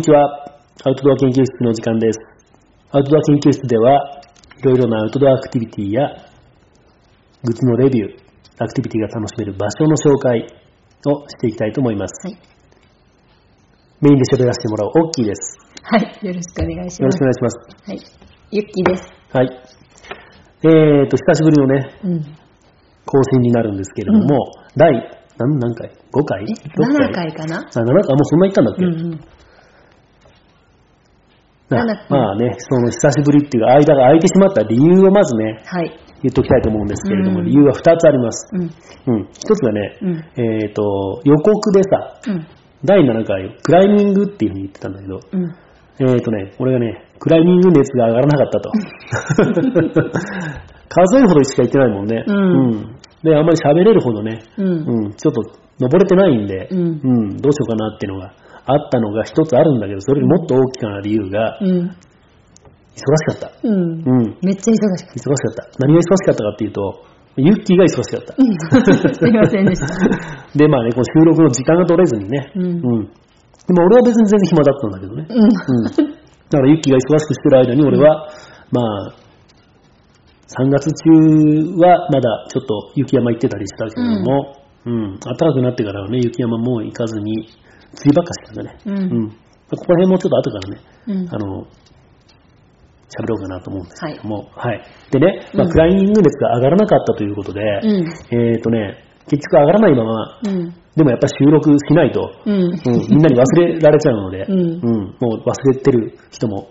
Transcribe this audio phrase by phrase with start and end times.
[0.00, 0.56] にちは。
[0.82, 2.18] アウトドア研究室の時間です。
[2.90, 4.22] アウトドア研究室では、
[4.56, 6.08] いろいろなアウトドアアクティビティや、
[7.44, 8.16] グッズのレビュー、
[8.64, 10.40] アクティビティが楽しめる場所の紹介
[11.04, 12.12] をしていきたいと思います。
[12.26, 12.38] はい。
[14.00, 15.58] メインで喋らせてもらうオッキーです。
[15.84, 16.00] はい。
[16.00, 17.24] よろしくお願いしますよろしくお。
[17.24, 17.56] 願いします。
[17.84, 18.00] はい。
[18.52, 19.04] ゆっきーです。
[19.36, 19.52] はい。
[20.64, 22.24] えーと、久しぶりのね、うん。
[23.04, 24.96] 更新になるんですけれども、第、
[25.36, 26.44] 何何回 ?5 回？
[26.48, 27.58] え、6 7回かな？
[27.58, 29.20] あ、7回、あ、もうそんな言ったんだっけ、うんうん。
[31.70, 35.90] な7まあね、その久しぶりっていうか、間が空いてしまった理由をまずね、はい。
[36.22, 38.48] 言っときたいと思うんですけれども、うん理由は2つあります。
[38.52, 38.62] うん。
[38.62, 39.28] うん。
[39.32, 40.24] 一つがね、うん。
[40.36, 42.46] えっ、と、予告でさ、うん。
[42.84, 45.54] 第7回、クライミングっていうふうに言ってたんだけど、うん。
[46.00, 48.70] えっ、とね、俺がね、クライミング熱が上がらなかったと。
[50.92, 52.24] 数えるほどしか言ってないもんね。
[52.26, 54.66] うんで、あんまり喋れるほどね、うん。
[54.66, 55.42] うん、ちょっと
[55.78, 56.82] 登れてないんで、うんう
[57.34, 58.34] ん、どうしようかなっていうのが
[58.66, 61.96] あったのが一つあるんだけど、それよりもっと大きな理由が、うん。
[62.90, 63.52] 忙しかった。
[63.62, 63.74] うん。
[63.74, 65.86] うん、めっちゃ忙しかっ忙しかった。
[65.86, 67.04] 何が忙しかったかっていうと、
[67.36, 68.34] ユッキーが忙しかった。
[68.34, 69.14] た。
[69.14, 69.86] すいませんでした。
[70.58, 72.80] で、まあね、この収録の時間が取れずにね、うんうん。
[72.80, 75.26] でも俺は別に全然暇だったんだけどね。
[75.28, 75.44] うん。
[75.44, 75.50] うん。
[76.50, 78.28] だからユッキーが忙しくしてる間に俺は、
[78.72, 79.14] まあ、
[80.58, 87.48] 3月中はまだちょっと雪山行ってたりしたけれども、うん、暖かくなってからはね、雪山もう行かずに、
[87.92, 88.78] 梅雨ばっかしてたんだね。
[88.86, 88.90] う。
[88.90, 89.30] うんん。
[89.30, 91.34] ここら辺もちょっと後からね、うん。
[91.34, 91.66] あの、
[93.10, 94.82] 喋ろうかなと思うんですけども、はい。
[95.10, 98.50] でね、まあ、うんクライミング熱が上がらなかったということで、うん。
[98.52, 100.74] えっ、とね、結局上がらないまま、うん。
[100.96, 102.54] でもやっぱり収録しないと、うん。
[102.54, 102.72] うん、
[103.10, 104.80] みんなに忘れられちゃうので、うん
[105.20, 106.68] もう忘れてる人も、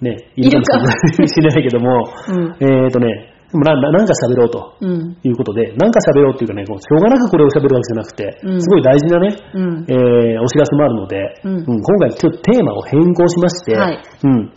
[0.00, 0.86] ね、いるかも
[1.26, 2.84] しれないけども、うん。
[2.84, 5.16] えっ、とね、でもなななんか喋ろうとうん。
[5.22, 9.84] いうことで、なんか喋ろうっていうかね、しょうがなくこれを喋るわけじゃなくて、うんすごい大事なね、うん。
[9.88, 14.52] えーお知らせもあるので、うん今回ちょっとテーマを変更しまして、はいうん、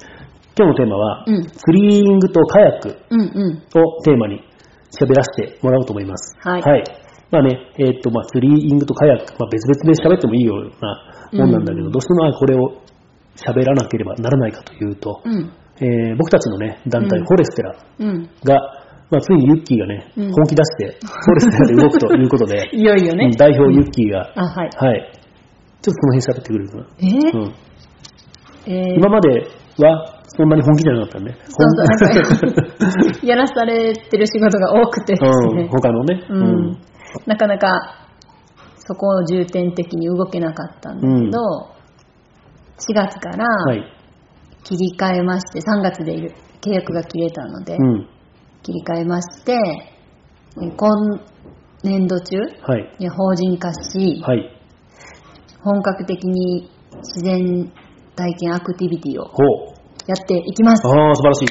[0.57, 3.19] 今日のテーマは、うんツリーイングとカヤックうん。
[3.19, 3.81] うん。
[3.83, 4.39] をテーマに
[4.97, 6.37] 喋らせてもらおうと思います。
[6.39, 6.83] はい
[7.31, 12.81] まあね、えーっと、まあ、ツリーイングとカヤック、まあ、別々で喋ってもいいようなもんなんだけど、うんどうしてもまあこれを
[13.35, 15.51] 喋らなければならないかというと、うん。
[15.81, 18.29] えー僕たちのね、団体、うんフォレステラうん。
[18.45, 23.31] が、まあ、ついにユッキーがね、うん本気出して、フォレステラで動くということで、 いよいよねうん。
[23.37, 24.69] 代表ユッキーが、あ、はい。
[24.75, 25.11] はい。
[25.81, 26.85] ちょっとその辺喋ってくれるかな。
[26.97, 27.37] えー？
[27.37, 27.53] うん
[28.65, 28.95] えー？
[28.95, 31.35] 今まではそんなに本気じゃなかったね。
[31.45, 35.69] そうそうなんかやらされてる仕事が多くてです うん、ね。
[35.71, 36.23] 他のね。
[36.29, 36.77] うん。
[37.27, 38.07] なかなか
[38.77, 41.39] そこを重点的に動けなかったんだけど、
[42.79, 43.83] 4月からはい。
[44.63, 46.15] 切り替えまして、3月で
[46.61, 48.07] 契約が切れたので、うん。
[48.65, 50.89] 切り替えまして、え今
[51.83, 52.95] 年度中はい。
[52.97, 54.59] に法人化し、はい。
[55.61, 57.71] 本格的に自然
[58.15, 59.29] 体験アクティビティを。
[60.07, 60.87] やっていきます。
[60.87, 61.47] ああ、素晴らしい。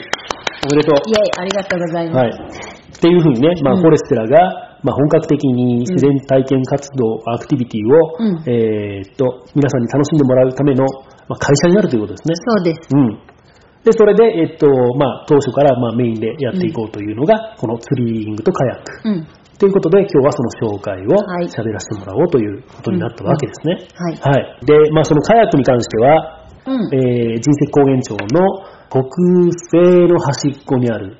[0.66, 0.98] おめでとう。
[1.06, 2.16] イェイ、ありがとうございます。
[2.18, 2.30] はい。
[2.30, 10.84] っていうふうにね、まあ、うんフォレステラが、まあ、本格的に自然体験活動、アクティビティを、うんえーっと、皆さんに楽しんでもらうための、
[11.28, 12.34] まあ、会社になるということですね。
[12.34, 12.80] そうです。
[12.90, 13.33] うん。
[13.84, 19.08] で、それで、えっと、まあ、当初から、まあ、メインでやっていこうというのが、このツリーイングとカヤック。
[19.08, 19.28] うん。
[19.58, 23.86] ということで、今日はその紹介をはい喋らせてもらおうということになったわけですね。
[23.94, 24.16] はい。
[24.16, 24.66] はい。
[24.66, 26.94] で、まあ、そのカヤックに関しては、うん。
[26.94, 29.00] えー、神石高原町の北
[29.70, 31.18] 西の端っこにある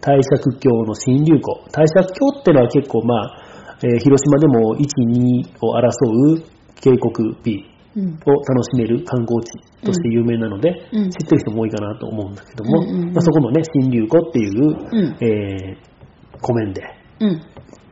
[0.00, 1.64] 大釈峡の新流湖。
[1.70, 3.42] 大釈峡ってのは結構まあ、
[3.82, 5.90] えー広島でも1、2を争
[6.32, 6.42] う
[6.80, 7.75] 渓谷 B うん。
[7.96, 9.50] を楽しめる観光地
[9.84, 15.96] として有名なので、うん知ってる人も多いかなと思うんだけども、うんうんうんまあ、そこのね、新流湖っていう、うんえー
[16.42, 16.82] 湖面で
[17.20, 17.40] うん。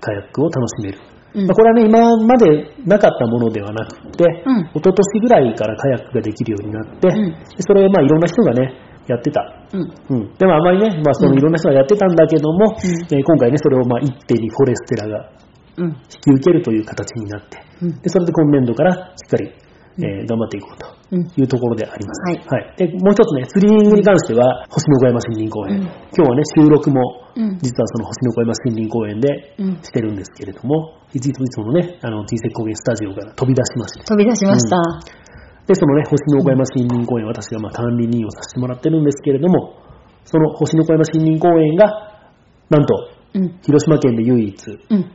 [0.00, 0.98] カヤックを楽しめる。
[1.34, 7.08] うんまあ、これはね、今までなかったものではなくて、うん一昨年ぐらいからカヤックができるようになって、
[7.66, 8.74] それをまあいろんな人がね、
[9.08, 9.40] やってた。
[9.72, 9.94] うん。
[10.10, 10.34] うん。
[10.36, 15.30] でもあまりね、まあそのうんいろんな人がやってたんだけども、うんえー今回ね、それをまあ一手にフォレステラが
[15.78, 15.86] うん。
[15.88, 19.50] 引き受けるという形になって、うんでそれで今年度からしっかり、
[19.98, 21.22] えー頑張っていこうとうん。
[21.22, 22.48] いうところであります。
[22.50, 25.74] はいで、もう一つね、ツリーイングに関しては、星の小山森林公園。
[25.76, 25.82] うん
[26.14, 27.00] 今日はね、収録も、
[27.36, 27.58] うん。
[27.58, 29.78] 実はその星の小山森林公園でうん。
[29.82, 34.76] してるんですけれども、いついつもね、あの、T 石高原スタジオから飛び出しまして、飛び出しました。
[35.66, 39.76] で、そのね、星の小山森林公園、私がまあ管理人をさせてもらってるんですけれども、
[40.24, 42.18] その星の小山森林公園が、
[42.70, 43.58] なんと、うん。
[43.62, 44.54] 広島県で唯一、
[44.90, 45.10] うん。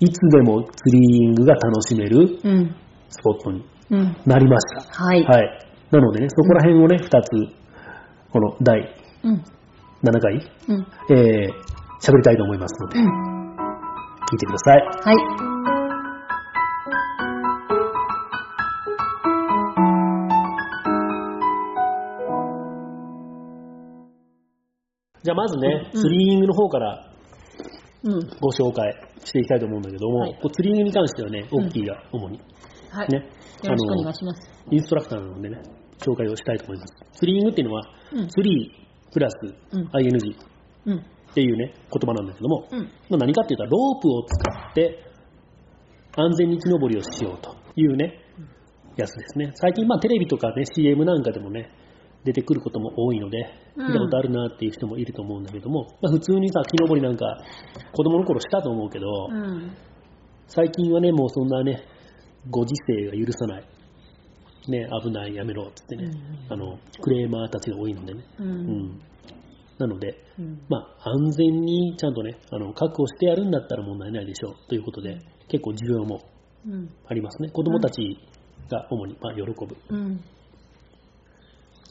[0.00, 2.74] いつでもツリーイングが楽しめるうん。
[3.12, 3.62] スポットに
[4.26, 5.04] なりました。
[5.04, 5.24] うん、はい。
[5.24, 5.68] はい。
[5.90, 7.30] なのでね、そこら辺をね、2つ、
[8.32, 8.94] この第
[10.02, 10.34] 7回、
[10.68, 11.52] うん、えー、
[12.00, 14.78] 喋りたいと思いますので、うん、聞いてください。
[14.78, 15.52] はい。
[25.22, 27.06] じゃあまずね、うん、ツリーニングの方から
[28.40, 28.92] ご紹介
[29.24, 32.40] していきたいと思うんだけども、はい、ツリーニングに関してはね、オッキーが主に。
[32.92, 33.08] はい。
[33.08, 34.50] ね、よろしくお願いします。
[34.70, 35.62] インストラクターなのでね、
[35.98, 36.94] 紹介をしたいと思います。
[37.14, 39.34] ツリーニングっていうのは、うんツリープラス
[39.72, 40.36] うん ING
[40.86, 40.98] うん。
[40.98, 42.80] っていうね、言葉なんだけども、うん。
[43.08, 45.04] まあ、何かっていうと、ロープを使って
[46.16, 48.20] 安全に木登りをしようというね、
[48.96, 49.52] やつですね。
[49.54, 51.70] 最近、まあ、テレビとかね、CM なんかでもね、
[52.24, 53.38] 出てくることも多いので、
[53.76, 57.38] うん見たことあるなっていう人もいると思うんだけども、まあ、普通にさ、木登りなんか、
[57.92, 59.74] 子供の頃したと思うけど、うん。
[60.48, 61.82] 最近はね、もうそんなね、
[62.50, 63.64] ご時世が許さない。
[64.68, 68.24] ね、危ない、やめろ、つってね、うんあの、クレーマーたちが多いのでね。
[68.38, 68.42] う。
[68.42, 69.00] うんん。
[69.78, 70.62] なので、うん。
[70.68, 75.18] まあ、安全にちゃんとね、あの、確保してやるんだったら問題ないでしょうということで、
[75.48, 76.20] 結構需要も
[76.64, 76.88] うん。
[77.06, 77.50] ありますね。
[77.50, 78.16] 子供たち
[78.70, 80.20] が主に、まあ、喜ぶうん。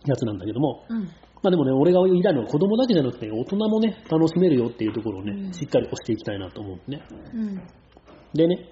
[0.06, 1.04] やつなんだけども、うん。
[1.44, 7.02] まあでもね、俺が言いたいのは子供だけじゃなくて、大人もね、楽しめるよっていうところをね、うんしっかり押していきたいなと思うね。
[7.34, 7.62] うん。
[8.34, 8.70] でね、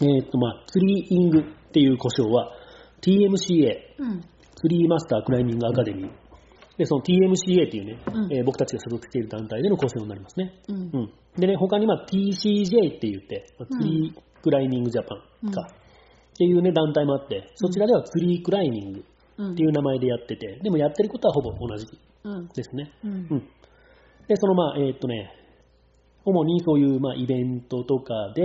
[0.00, 1.42] えーっと、まあ、ツリーイングっ
[1.72, 2.52] ていう故障は、
[3.02, 4.20] TMCA、うん。
[4.54, 6.10] ツリーマスタークライミングアカデミー。
[6.78, 10.54] で、その TMCA っていうね、うんえー僕たちが所属している団体での故障になりますね。
[10.68, 10.76] うん。
[10.76, 11.12] うん。
[11.36, 15.82] でね、他にまあ TCJ って言って、まあツリークライミングジャパンか、うん
[16.32, 19.04] っていうね、団体もあって、そちらではツリークライミング
[19.36, 19.52] うん。
[19.52, 21.86] っていう名前でやってて、でもやってることはほぼ同じ
[22.24, 22.48] うん。
[22.48, 22.90] ですね。
[23.04, 23.34] うんう。
[23.34, 23.48] ん。
[24.28, 25.30] で、そのまあ、えーっとね、
[26.24, 28.42] 主にそういうまあイベントとかで、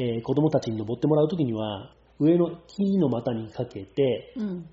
[0.00, 4.66] えー子供たちに登ってもらうときには、上の木の股にかけて、うん。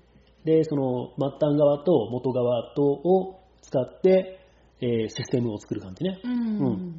[0.44, 4.40] で、その末端側と元側とを使って、
[4.80, 6.20] えーシステムを作る感じね。
[6.24, 6.34] ううん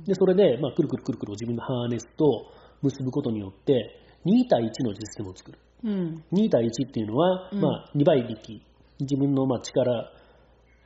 [0.01, 0.03] ん。
[0.03, 5.57] で、それで、まあ、くるくるくるくる自分のハーネスと結ぶことによって、2対1のシステムを作る。
[5.83, 6.23] うん。
[6.33, 8.61] 2対1っていうのは、うんまあ、2倍力。
[8.99, 10.11] 自分のまあ力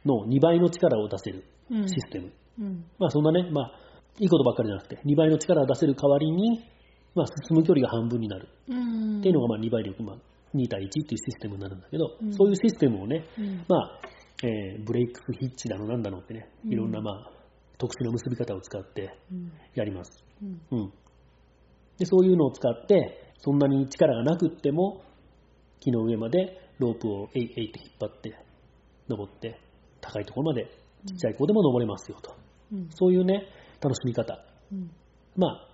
[0.06, 1.88] の2倍の力を出せるうん。
[1.90, 2.31] システム。
[2.60, 2.86] うん。
[3.00, 3.72] まあ、そんなね、まあ、
[4.19, 6.63] いいことばっかりじゃなくて、2倍の力を出せる代わりに、
[7.15, 8.48] まあ、進む距離が半分になる。
[8.68, 9.19] うん。
[9.19, 10.15] っていうのが、まあ、2倍力、まあ、
[10.56, 13.65] 2対1っていうシステムになるんだけど、うんそういうシステムをね、うん。
[13.68, 14.00] まあ、
[14.44, 17.31] えーブレイクスヒッチだのなんだのってね、うんいろんなまあ、
[17.77, 19.51] 特殊な結び方を使ってうん。
[19.75, 20.24] やります。
[20.42, 20.62] うん。
[20.71, 20.94] うん。
[21.98, 25.04] で、そういうのを使って、そんなに力がなくっても、
[25.80, 28.36] 木の上までロープをえいえいって引っ張って、
[29.09, 29.59] 登って、
[30.01, 30.66] 高いところまで
[31.06, 32.36] ちっちゃい子でも登れますよと。
[32.71, 32.88] うん。
[32.89, 33.48] そういうね、
[33.81, 34.39] 楽しみ方。
[34.71, 34.92] うん。
[35.36, 35.72] まあ、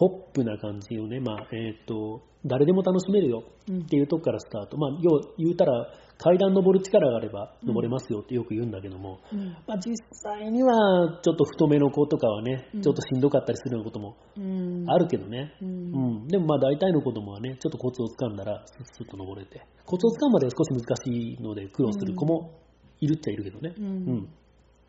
[0.00, 4.78] ポップな感じをね、まあ、えっ、と、誰でも楽しめるようんっていうとこからスタート。
[4.78, 9.48] まあ、要言うたら、階段登る力があれば登れますよってよく言うんだけども、うん。
[9.68, 14.84] まあ、実際には、ちょっと太めの子とかはね、うんちょっとしんどかったりするようなこともうん。
[14.88, 15.52] あるけどね。
[15.60, 15.66] う。
[15.66, 15.92] うん
[16.24, 16.28] ん。
[16.28, 19.60] でもまあ大体の子供はね、ちょっとコツをつかんだら、スッスッと登れて。
[19.84, 22.58] コツをつかむまでは少し難しいので苦労する子も
[23.00, 23.74] いるっちゃいるけどね。
[23.76, 24.28] うんうん。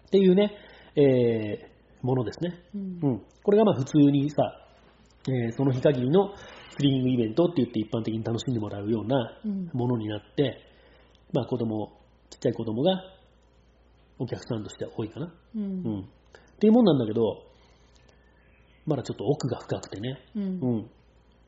[0.07, 0.54] っていうね、
[0.96, 2.64] えー、ものですね。
[2.74, 3.22] うんうん。
[3.44, 4.62] これがまあ普通にさ、
[5.27, 6.33] えーその日限りの
[6.71, 10.57] スリリングイベントって言って一般的に楽しんでもらうようなうんものになって、
[11.33, 11.92] まあ子供、
[12.30, 12.92] ちっちゃい子供が
[14.19, 15.25] お客さんとしては多いかな。
[15.28, 15.31] う。
[15.56, 15.99] うんん。
[16.01, 16.04] っ
[16.59, 17.44] ていうもんなんだけど、
[18.85, 20.18] まだちょっと奥が深くてね。
[20.35, 20.44] うん。
[20.44, 20.47] う
[20.80, 20.90] ん。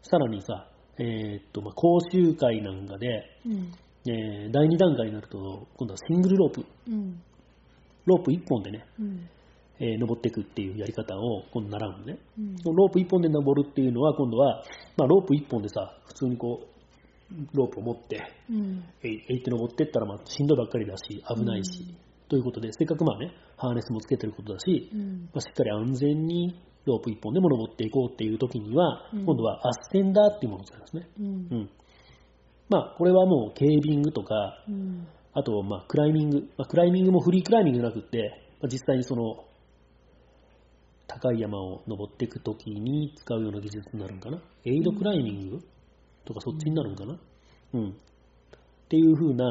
[0.01, 3.08] さらにさ、えーっと、まあ、講習会なんかで、
[3.46, 3.72] うん。
[4.06, 6.65] えー第2段階になると、今度はシングルロープ。
[6.89, 7.22] うん。
[8.06, 9.30] ロープ1本でね、うん。
[9.84, 12.18] えー登っていくっていうやり方を今度習うのね。
[12.40, 12.56] うん。
[12.75, 14.63] ロープ1本で登るっていうのは、今度は、
[14.98, 18.84] まあ、ロープ1本でさ、普通にこう、ロープを持って、うん。
[19.04, 21.96] えいえいって登ってったら、まあ、しんどいばっかりだし、危ないし、
[22.30, 25.30] ということで、せっかくまあね、ハーネスもつけてることだし、うん。
[25.34, 31.10] まあ、しっかり安全にロープ1本でも登っていこうっていう時には、うん今度はアッセンダーっていうものを使いますね。
[31.20, 31.30] うんう。
[31.56, 31.70] ん。
[32.70, 35.08] まあ、これはもう、ケービングとか、うん。
[35.34, 36.42] あと、まあ、クライミング。
[36.58, 39.44] まあ、クライミングもフリークライミングじゃなくって、まあ、実際にその、
[41.22, 44.38] 高い山を登っていく時に使うような技術になるんかな？
[44.65, 45.60] エイドクライミング
[46.25, 47.17] とかそっちになるんかな？
[47.74, 47.89] うん。
[47.89, 47.93] っ
[48.89, 49.46] ていう風な、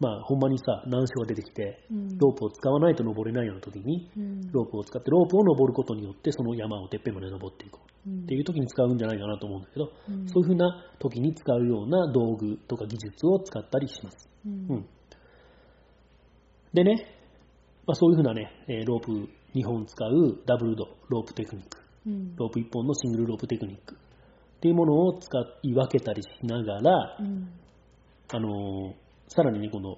[0.00, 4.52] まあ、ほんまにさ、難所が出てきて、うんロープを使わないと登れないような時に、うん。
[4.52, 8.10] ロープを使って、ロープを登ることによって、その山をてっぺんまで登っていこう。
[8.10, 14.28] うんっていう時に使うんじゃないかなと思うんだけど、うんそういう風な時に使うような道具とか技術を使ったりします。
[14.44, 14.86] うんうん。
[16.74, 17.06] でね、
[17.86, 22.36] まあ、そういう風なね、えーロープ2本使うダブルドロープテクニック、うん。
[22.36, 25.30] ロープ1本のシングルロープテクニックっていうものを使
[25.62, 27.48] い分けたりしながら、うん。
[28.32, 29.96] あのーさらにね、この、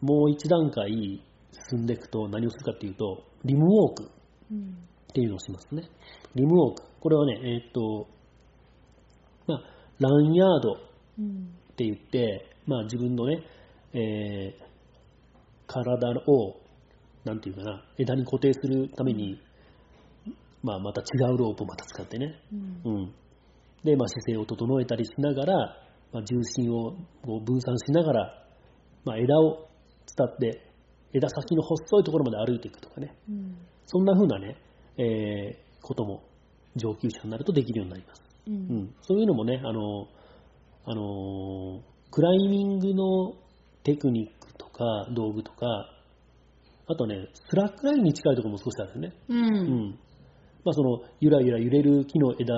[0.00, 1.20] もう一段階
[1.70, 4.10] 進んでいくと何をするかっていうと、リムウォーク
[4.52, 4.78] うん。
[5.10, 5.82] っていうのをしますね。
[6.34, 6.82] リムウォーク。
[7.00, 8.06] これはね、えーっと、
[9.46, 9.62] まあ、
[9.98, 10.76] ランヤード
[11.18, 11.48] うん。
[11.72, 13.42] って言って、まあ自分のね、
[13.92, 14.68] えー
[15.68, 16.56] 体を
[17.24, 19.40] なんていうかな、枝に固定するために、
[20.62, 22.56] まあ、また違うロープをまた使ってね、う
[22.90, 22.92] ん。
[22.94, 23.14] うん。
[23.84, 25.54] で、まあ、姿勢を整えたりしながら、
[26.12, 28.44] まあ、重心をこう分散しながら、
[29.04, 29.68] まあ、枝を
[30.16, 30.64] 伝って、
[31.12, 33.56] 枝先の細いところまで歩いていくとかね、うん。
[33.86, 34.56] そんな風なね、
[34.96, 36.24] えーことも
[36.76, 38.22] 上級者になるとできるようになります。
[38.48, 40.08] ううんん、そういうのもね、あの、
[40.84, 43.34] あのークライミングの
[43.84, 45.66] テクニックとか道具とか、
[46.88, 49.14] あとね、スラックラインに近いところも少しあるよね。
[49.28, 49.40] ううん
[49.90, 49.98] ん。
[50.64, 52.54] まあその、ゆらゆら揺れる木の枝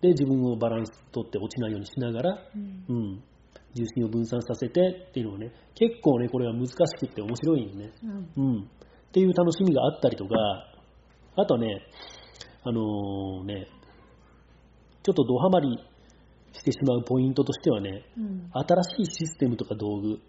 [0.00, 3.22] で自分をバランス取って落ちないようにしながら、うんうん。
[3.74, 7.90] 重心を分散させてっていうのはね、結構ね、これは難しくって面白いよね。
[8.04, 8.62] うんうん。
[8.62, 8.66] っ
[9.12, 10.34] ていう楽しみがあったりとか、
[11.36, 11.82] あとね、
[12.62, 13.66] あのーね、
[15.02, 15.78] ちょっとドハマり
[16.52, 20.20] してしまうポイントとしてはね、うん新しいシステムとか道具。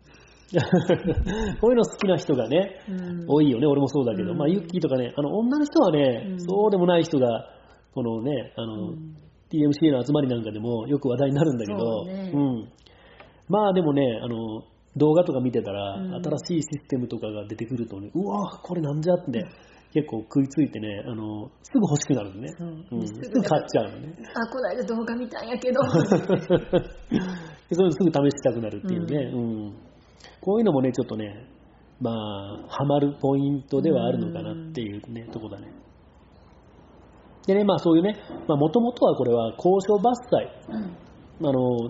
[1.59, 3.25] こういうの好きな人がね、うん。
[3.27, 4.37] 多いよね、俺もそうだけど、うん。
[4.37, 6.39] まあ、ユッキーとかね、あの、女の人はね、うん。
[6.39, 7.49] そうでもない人が、
[7.93, 9.15] このね、あの、うん。
[9.49, 12.31] TMCA の集まりなんかでもよく話題になるんだけど、そうね。
[12.31, 12.67] ん。
[13.47, 14.63] まあでもね、あの、
[14.97, 16.23] 動画とか見てたら、うん。
[16.23, 19.45] 新しいシステムとかが出てくるとね、うわこれなんじゃって、
[19.93, 22.49] 結構食いついてね、あの、すぐ欲しくなるのね。
[22.57, 22.69] そう。
[22.91, 23.41] うん、すぐ。
[23.41, 24.13] 買っちゃうのね。
[24.33, 25.79] あ、この間動画見たんやけど。
[27.69, 29.94] でそういうのすぐ試したくなるっていうね、うん
[30.41, 31.47] こういうのもね、ちょっとね、
[31.99, 35.67] まあ、ハマるポイントではあるのかなっていうね、とこだね。
[37.47, 38.15] でね、まあそういうね、
[38.47, 41.47] まあもともとはこれは交渉伐採、うん。
[41.47, 41.89] あの、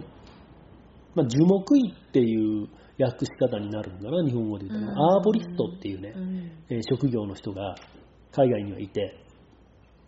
[1.16, 2.68] まあ樹木医っていう
[3.00, 5.00] 訳し方になるんだな、日本語で言うと、うん。
[5.00, 6.52] アーボリストっていうね、うん。
[6.70, 7.76] えー職業の人が
[8.32, 9.18] 海外にはいて、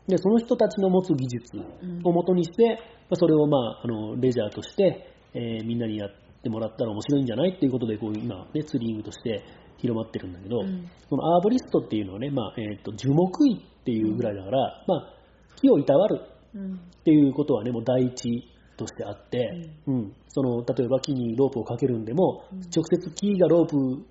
[0.07, 1.57] で、その人たちの持つ技術
[2.03, 9.43] をもとにして、まあ、それをまあ、あの、レジャーとして、えーみんなにやってもらったら面白いんじゃないっていうことで、こういう今、ね、ツーリングとして
[9.77, 10.89] 広まってるんだけど、うん。
[11.09, 15.13] このアーボリストっていうのはね、まあ、えっ、と、樹木医っていうぐらいだから、まあ、
[15.55, 16.21] 木をいたわる
[16.55, 18.43] うんっていうことはね、もう第一
[18.75, 20.13] としてあって、うん。
[20.27, 22.59] その例えば木にロープをかけるんでも、うん。
[22.59, 24.05] 直接木がロープ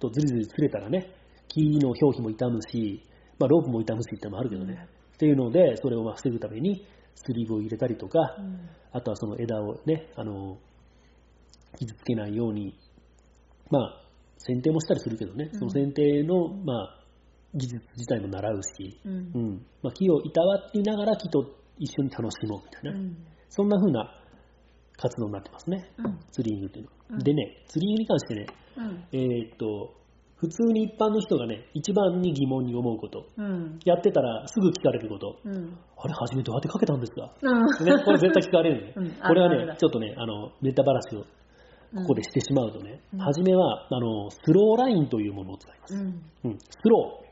[0.00, 1.12] とずりずり擦れたらね、
[1.48, 3.02] 木の表皮も傷むし、
[3.38, 6.84] まあ、ロープも傷むしってのもあるけどね、っていうので、それをまあ防ぐために
[7.14, 8.68] スリーブを入れたりとか、うん。
[8.92, 10.58] あとはその枝をね、あの
[11.78, 12.74] 傷つけないように、
[13.70, 14.02] まあ、
[14.38, 16.96] 剪定もしたりするけどね、その剪定の、まあ、
[17.54, 19.12] 技術自体も習うし、うん。
[19.12, 19.66] うん。
[19.82, 21.44] まあ、木をいたわりながら木と
[21.78, 23.16] 一緒に楽しもうみたいな、うん。
[23.48, 24.16] そんな風な
[24.96, 26.18] 活動になってますね、うん。
[26.30, 26.96] ツリングっていうのは。
[27.10, 27.18] うん。
[27.18, 28.46] でね、ツリングに関してね、
[28.76, 29.04] うん。
[29.12, 29.94] えーっと、
[30.36, 33.78] 普通に一般の人がね、一番に疑問に思うこと、うん。
[33.84, 35.76] やってたらすぐ聞かれること、うん。
[35.98, 37.34] あれ、初めどうやってかけたんですか？
[37.42, 37.60] うん。
[37.84, 38.92] ね、これ絶対聞かれるね。
[38.96, 39.10] うん。
[39.10, 41.24] これはねちょっとね、あの、ネタばらしを
[41.94, 45.94] ここでしてしまうとね、うん初めは、あの、スローラインというものを使います。
[45.94, 47.30] うんうん、スロー。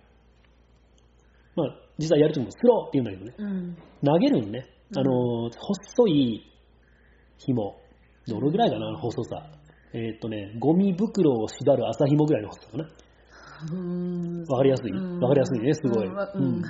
[1.56, 4.66] まあ、実はやるときもスローって言うんだけどね、うん投げるんね。
[4.96, 6.42] あの、細い
[7.38, 7.76] 紐。
[8.26, 9.50] どれぐらいかな、細さ。
[9.94, 12.88] えーっとね、ゴミ袋を縛る麻紐ぐらいの細さかな。
[13.72, 16.06] うんわかりやすいうんわかりやすいね、すごい。
[16.06, 16.62] うんわうん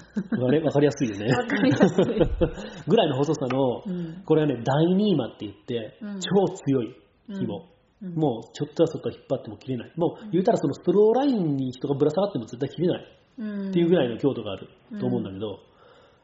[0.65, 1.27] わかりやすいよね。
[2.89, 6.95] ぐらいの細さの、うんこれはね、ダイニーマって言って、うん超強い
[7.29, 7.67] 紐。
[8.03, 9.93] うんもう、ちょっとはちょっと引っ張っても切れない。
[9.97, 13.05] もう、言うたらそのストローラインに人がぶら下がっても絶対切れない。
[13.39, 15.61] うんっていうぐらいの強度があると思うんだけど、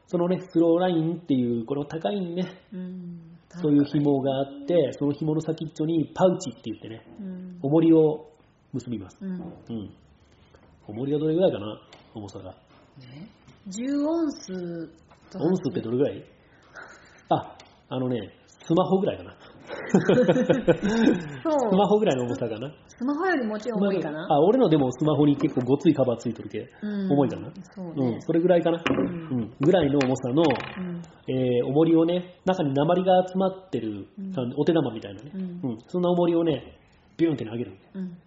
[0.07, 3.19] そのね、スローラインっていう、この高いね、うん
[3.61, 8.29] そういう紐があって、その紐の先っちょにパウチって言ってね、うん重りを
[8.73, 9.17] 結びます。
[9.21, 9.35] うんう
[9.73, 9.93] ん。
[10.87, 11.81] 重りがどれぐらいかな
[12.13, 12.55] 重さが。
[13.69, 14.87] 10オンス
[15.31, 16.23] とオンスってどれぐらい？
[17.29, 17.57] あ、
[17.89, 19.35] あのね、スマホぐらいかな。
[21.43, 21.59] そう。
[21.69, 22.71] スマホぐらいの重さかな。
[22.87, 24.27] スマホよりもちろん重いかな。
[24.29, 27.11] あ、俺のでもスマホに結構ごついカバーついてるけ、うん。
[27.11, 27.51] 重いかな。
[27.75, 28.81] そううんね、それぐらいかな。
[28.87, 31.01] うん、ぐらいの重さの、うん。
[31.27, 34.53] えー重りをね、中に鉛が集まってる、うん。
[34.57, 35.41] お手玉みたいなね、うん。
[35.41, 35.77] うん。
[35.87, 36.77] そんな重りをね、
[37.17, 37.77] ビューンって投げる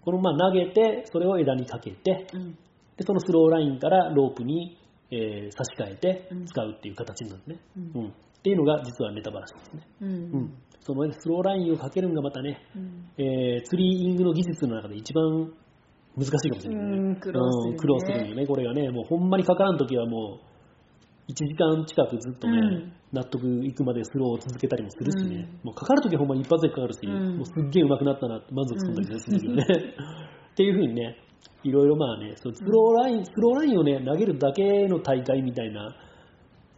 [0.02, 2.52] このまま投げて、それを枝にかけて、うん。
[2.97, 4.78] でそのスローラインからロープに、
[5.11, 6.47] えー差し替えてうん。
[6.47, 8.02] 使うっていう形になるね、うん。
[8.02, 8.09] うん。
[8.09, 9.83] っていうのが実はネタバラシですね。
[10.02, 10.09] うん。
[10.09, 10.54] うん
[10.88, 13.12] そのねスローラインをかけるのがまたね、うん。
[13.18, 15.52] えーツリーイングの技術の中で一番
[16.16, 16.97] 難しいかもしれないね。
[16.97, 17.73] うん苦労するね。
[17.73, 18.88] うん苦労するよね、これがね。
[18.88, 20.40] もうほんまにかからんときはも
[21.28, 22.92] う、1時間近くずっとね、うん。
[23.12, 25.66] 納得いくまでスローを続けたりもするしね、うん。
[25.68, 27.37] もうかかるときはほんまに一発でかかるし、うん。
[27.37, 29.64] もうすっげえ上手くなったなって満足するんだけど、するけどね。
[30.52, 31.18] っていうふうにね、
[31.64, 35.95] いろいろまあね、そうスローライン、スローラインをね、投げるだけの大会みたいな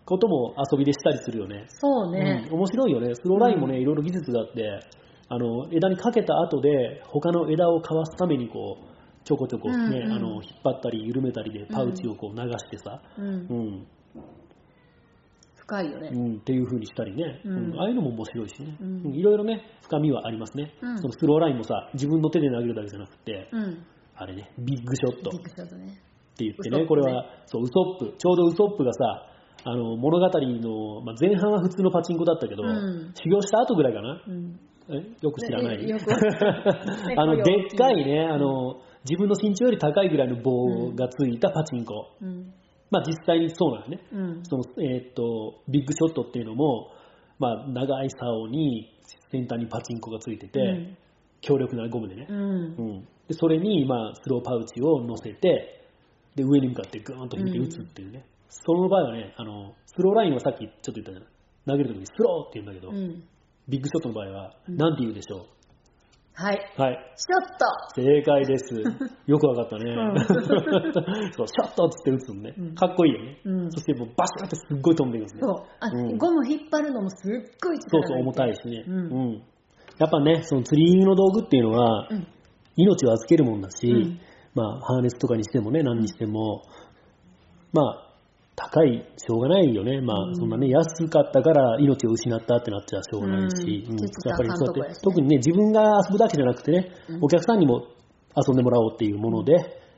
[0.04, 1.66] ことも遊びでしたりするよね。
[1.69, 2.47] そうね。
[2.49, 2.54] うん。
[2.57, 3.14] 面白いよね。
[3.14, 4.80] スローラインもね、いろいろ技術があって、
[5.28, 10.12] あの、枝にかけた後で、他の枝をかわすためにこう、ちょこちょこね、うんうん。
[10.12, 13.26] あの引っ張ったり緩めたりでパウチをこう流してさ、うん。
[13.26, 13.87] うん。
[15.57, 16.11] 深いよね。
[16.12, 16.37] うん。
[16.37, 17.73] っていう風にしたりね、うん。
[17.73, 17.80] うん。
[17.80, 19.02] ああいうのも面白いしね、うん。
[19.07, 19.14] うん。
[19.14, 20.99] いろいろね深みはありますね、うん。
[20.99, 23.87] そのスローラインもさ自分の手で投げるだけじゃなくて、うん。
[24.16, 25.30] あれねビッグショット。
[25.30, 25.87] ビッグショットね。
[25.87, 26.87] って言ってね。
[26.87, 28.16] これは、そう、ウソップ。
[28.16, 29.30] ちょうどウソップがさ、
[29.64, 34.23] あの、物語の、まあ、前半は普通のパチンコだったけど、うん修行した後ぐらいかな？
[34.26, 34.61] うん。
[34.88, 34.95] え？
[35.21, 35.79] よく知らない。
[37.17, 42.09] あの、でっかいね、あの、自分の身長より高いぐらいの棒がついたパチンコ。
[42.21, 42.52] うん。
[42.90, 44.00] まあ実際にそうなのね。
[44.12, 44.45] うん。
[44.45, 46.88] その、えーっと、ビッグショットっていうのも、
[47.38, 48.88] まあ長い竿に
[49.31, 50.97] 先端にパチンコがついてて、うん
[51.43, 52.26] 強力なゴムでね。
[52.29, 52.38] うん。
[52.38, 55.87] うん、でそれに、まあ、スローパウチを乗せて
[56.37, 61.28] で上に向かってグーンと引いて打つっていうね、その場合はねあのスローラインはさっきちょっと言ったじゃない。
[61.66, 63.23] 投げるときにスローって言うんだけど、うん。
[63.69, 64.76] ビッグショットの場合はうん。
[64.76, 65.47] 何て言うでしょ
[66.33, 66.57] はい。
[66.78, 67.14] う、はい。
[67.16, 68.00] ショット。
[68.00, 68.75] 正解です。
[69.26, 70.19] よくわかったね、うん。
[71.37, 72.75] そうショットっつって打つのね、うん。
[72.75, 73.73] かっこいいよね、うん。
[73.73, 75.40] そしてもうバシャーってすっごい飛んでいくんですね。
[75.42, 75.66] そう。
[75.80, 76.16] あ、うん。
[76.16, 78.62] ゴム引っ張るのもすっごい力そうそう重たいし。
[78.62, 78.95] しね、うん。
[78.95, 78.99] う
[79.33, 79.33] ん。
[79.99, 82.26] やっぱねその釣りの道具っていうのは、うん。
[82.76, 84.19] 命を預けるもんだし、うん。
[84.54, 86.62] まあ、ハーネスとかにしてもね、何にしても、
[87.73, 88.10] まあ、
[88.62, 90.00] 高い、しょうがないよね。
[90.02, 93.87] まあ、うんそんなね、安かったから命を失ったってなっちゃしょうがないし、
[94.25, 97.87] やっぱりそうやって、特にね、自分が遊ぶだけじゃなくてね、うんお客さんにも
[98.37, 99.55] 遊んでもらおうっていうもので、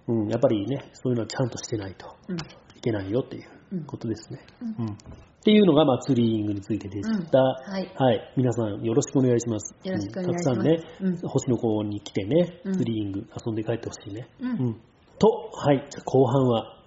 [0.06, 2.36] うん、やっぱりね、そういうのはちゃんとしてないとうん。
[2.36, 4.40] いけないよっていううんことですね。
[4.60, 4.96] うんうん
[5.42, 7.40] っていうのが、まあ、ツリーイングについてでした。
[7.40, 8.32] うんはいはい。
[8.36, 9.74] 皆さん、よろしくお願いします。
[9.82, 14.28] よろしくお願いしますうんたくさんね、うん星の子に来てね、うんツリーイング遊んで帰ってほしいね。
[14.40, 14.80] うん
[15.18, 15.84] と、はい。
[16.04, 16.78] 後半は、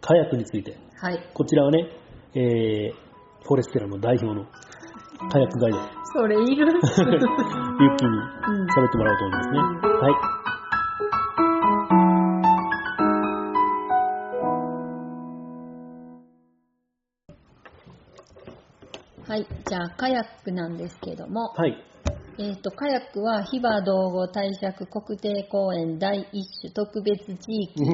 [0.00, 0.76] カヤックについて。
[1.00, 1.30] はい。
[1.34, 1.86] こちらはね、
[2.34, 2.92] えー、
[3.44, 4.46] フォレステラの代表の
[5.30, 5.78] カヤックガイド、
[6.14, 6.80] それいる ユッ
[7.96, 8.18] キーに
[8.70, 9.58] 喋ってもらおうと思いますね。
[10.00, 10.40] はい。
[19.28, 19.46] はい。
[19.66, 21.84] じゃあ、カヤックなんですけども、はい。
[22.38, 27.86] えっ、と、カヤックは、ヒバ道後帝釈国定公園第一種特別地域う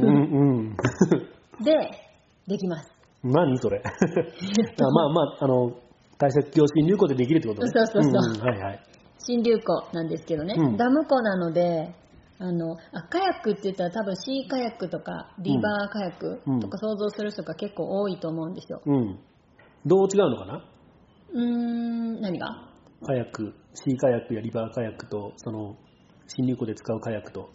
[0.00, 0.16] ん
[0.56, 0.76] うん。
[1.64, 1.72] で
[2.46, 2.90] できます。
[3.22, 3.82] 何それ。
[3.84, 3.90] あ
[4.90, 5.72] まあまあ、あの、
[6.18, 7.70] 対策教新流行でできるってことね。
[7.72, 8.80] そうそうそうんんはいはい。
[9.18, 11.94] 新流湖なんですけどね、うんダム湖なので、
[12.38, 18.80] あの、あ、カヤックって言ったら多分シーカヤックとか、リバーカヤックとか想像する人が結構多いと思うんですよ。
[18.86, 19.18] うん。
[19.84, 20.64] どう違うのかな？
[21.32, 22.48] うーん、何が？
[23.04, 25.76] カヤック、シーカヤックやリバーカヤックと、その、
[26.26, 27.50] 新流行で使うカヤックと。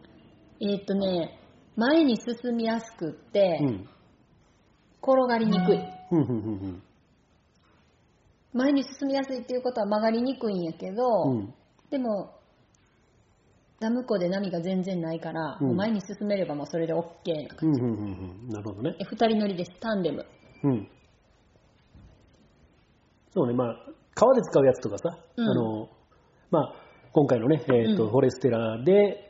[0.61, 1.39] えーっとね、
[1.75, 3.89] 前に進みやすくって、うん。
[5.05, 5.79] 転がりにくい。
[8.53, 11.53] 前に進みやすいっていうことは曲がりにくいんやけど、うん。
[11.91, 12.31] でも、
[13.79, 17.03] ダム湖で波が全然ないから、うん前に進めればもうそれで OK
[17.47, 18.49] な感ふんふんふんふん。
[18.49, 19.05] なるほどねじ。。
[19.05, 20.25] 二人乗りです、タンデム。
[20.63, 20.87] うん。
[23.33, 23.75] そうね、まあ、
[24.15, 25.89] 川で使うやつとかさ、うんあの、
[26.49, 26.73] まあ、
[27.11, 29.29] 今回のね、えっ、と、うんフォレステラで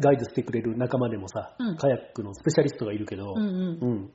[0.00, 4.10] ガイドしてくれる仲間でもさ、うんカヤックのスペシャリストがいるけど、うんうんうん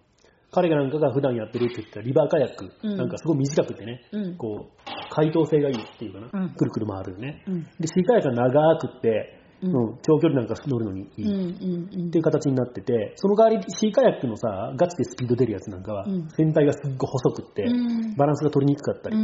[0.52, 2.98] 彼がなんかが普段やってるって言ったらリバーカヤック、うん。
[2.98, 4.38] なんかすごい短くてね、うん。
[4.38, 4.82] こう、
[5.12, 6.50] 回答性がいいっていうかな、うん。
[6.50, 7.44] くるくる回るよね。
[7.48, 7.64] うん。
[7.80, 9.70] で、シーカヤックは長くって、うん。
[9.70, 12.08] うん長距離なんか乗るのにいい。
[12.08, 16.30] っていう形になってて、その代わりシーカヤックのさ、ガチでスピード出るやつなんかは、うん。
[16.30, 18.16] 船体がすっごい細くって、うん。
[18.16, 19.18] バランスが取りにくかったり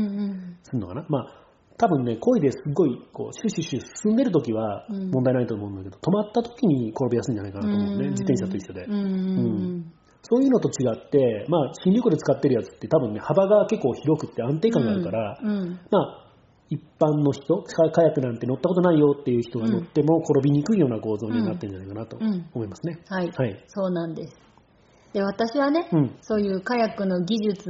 [0.64, 1.06] するのかな？
[1.10, 1.42] まあ、
[1.78, 5.10] 多分ね、漕いですっごい、こう、シュシュシュ進んでる時はうん。
[5.10, 8.08] 問題ないと思うんだけど、止まった時に転びやすいんじゃないかなと思うね。
[8.08, 8.12] うん。
[8.12, 8.86] 自転車と一緒で。
[8.86, 8.94] うん。
[8.94, 9.92] うん
[10.28, 16.26] そういうのと違って、まあ、新力で使ってるやつって多分ね、幅が結構広くって安定感があるから、うんうんまあ、
[16.70, 23.00] 一般の人、カカヤックなんて乗ったことないよっていう人が乗っても転びにくいような構造になってるんじゃないかなとうん思いますね。
[23.08, 23.64] はい、はい。
[23.68, 24.36] そうなんです。
[25.14, 26.18] で、私はね、うん。
[26.22, 27.70] そういうカヤックの技術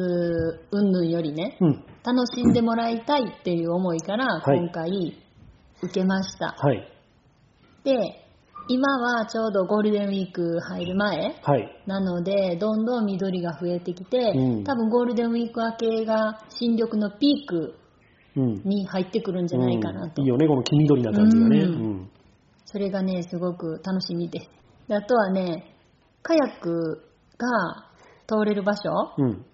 [0.71, 1.83] 云々よりね、うん。
[2.03, 5.21] 楽しんでもらいたいっていう思いから、はい今回、
[5.83, 6.55] 受けました。
[6.57, 6.87] はい。
[7.83, 8.24] で、
[8.67, 11.83] 今はちょうどゴールデンウィーク入る前はい。
[11.85, 17.75] なので、どんどん緑が増えてきて、うん多分ゴールデンウィーク明けが新緑のピーク
[18.35, 18.61] うん。
[18.63, 20.21] に入ってくるんじゃないかなと。
[20.21, 21.59] うんいいよね、この黄緑な感じがね。
[21.59, 22.09] ううんん。
[22.65, 24.49] それがね、すごく楽しみです。
[24.87, 25.75] であとはね、
[26.23, 27.03] カヤック
[27.37, 27.47] が
[28.27, 29.45] 通れる場所うん。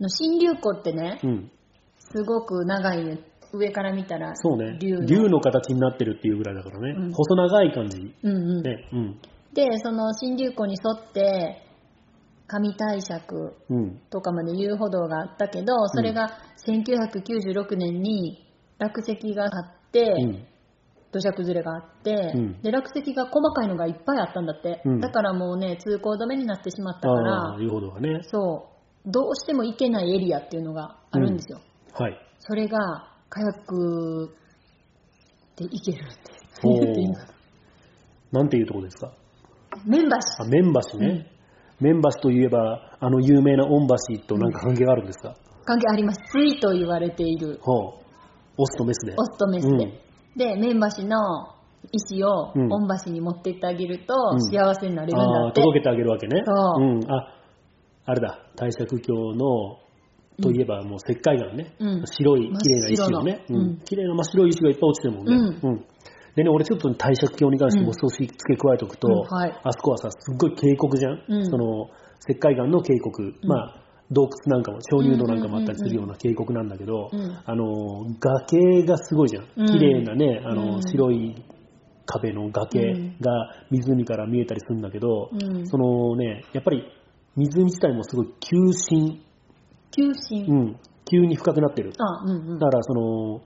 [0.00, 1.50] の新流湖ってね、うん。
[1.98, 3.18] すごく長いね。
[3.52, 4.78] 上から見たら、そうね。
[4.80, 4.96] 竜
[5.28, 6.94] の形になってるっていうぐらいだからね。
[6.98, 8.14] うん細長い感じ。
[8.22, 8.62] うんうん。
[8.62, 8.88] ね。
[8.92, 9.20] うん。
[9.54, 11.66] で、その新流湖に沿って、
[12.48, 14.00] 上帝釈うん。
[14.10, 18.46] とかまで遊歩道があったけど、それが1996年に
[18.78, 20.46] 落石があって、うん。
[21.12, 28.20] 土砂崩れがあって、うんで落石が細かいのがいっぱいあったんだって、うんだからもうね通行止めになってしまったかあらあ、いうことがね。
[28.22, 28.70] そ
[29.06, 31.60] うどうしても行けないエリアっていうのがあるんですよ、
[31.92, 32.18] はい。
[32.38, 34.28] それがカヤック
[35.56, 36.14] で行けるんで
[37.16, 37.34] す
[38.30, 39.12] なんていうとこですか？
[39.86, 41.30] メンバーあ、メンバシね。
[41.80, 46.20] メンバシといえば、あの有名なオンバシとなんか関係があるんですか、関係あります。
[46.30, 47.58] ついと言われている。
[47.62, 48.02] ほう。
[48.58, 49.14] オスとメスで。
[49.16, 49.66] オスとメス
[50.36, 51.16] で、でメンバシの
[51.90, 52.70] 石をうん。
[52.70, 54.40] オンバシに持ってってあげるとうん。
[54.42, 56.42] 幸せになれるんだああ、って、届けてあげるわけね。
[56.44, 56.84] そう。
[56.84, 57.10] うん。
[57.10, 57.34] あ、
[58.04, 58.40] あれだ。
[58.56, 59.78] 大釈教の、
[60.40, 61.74] といえばもう石灰岩ね。
[61.78, 62.06] うん。
[62.06, 63.44] 白い綺麗な石をね。
[63.48, 63.76] うん。
[63.84, 65.58] 綺麗な真っ白い石がいっぱい落ちてるもんね。
[65.62, 65.84] うん。
[66.34, 67.94] でね、俺ちょっと大釈教に関してもうん。
[67.94, 69.36] 少し付け加えておくと、うん。
[69.36, 69.60] はい。
[69.62, 71.22] あそこはさ、すっごい渓谷じゃん。
[71.28, 71.46] うん。
[71.46, 71.90] その、
[72.26, 73.34] 石灰岩の渓谷。
[73.42, 77.38] まあ、洞窟なんかも、鍾乳洞なんかもあったりするような渓谷なんだけど、うん。
[77.44, 79.46] あの、崖がすごいじゃん。
[79.56, 79.66] うん。
[79.66, 80.82] 綺麗なね、あの、うん。
[80.82, 81.34] 白い
[82.06, 85.66] 壁の崖が湖から見えたりするんだけど、うん。
[85.66, 86.84] そのね、やっぱり
[87.36, 89.22] 湖自体もすごい急深、
[89.92, 90.76] 急進、うん、
[91.10, 91.92] 急に深くなってる。
[91.98, 92.58] あうんうん。
[92.58, 93.40] だからその、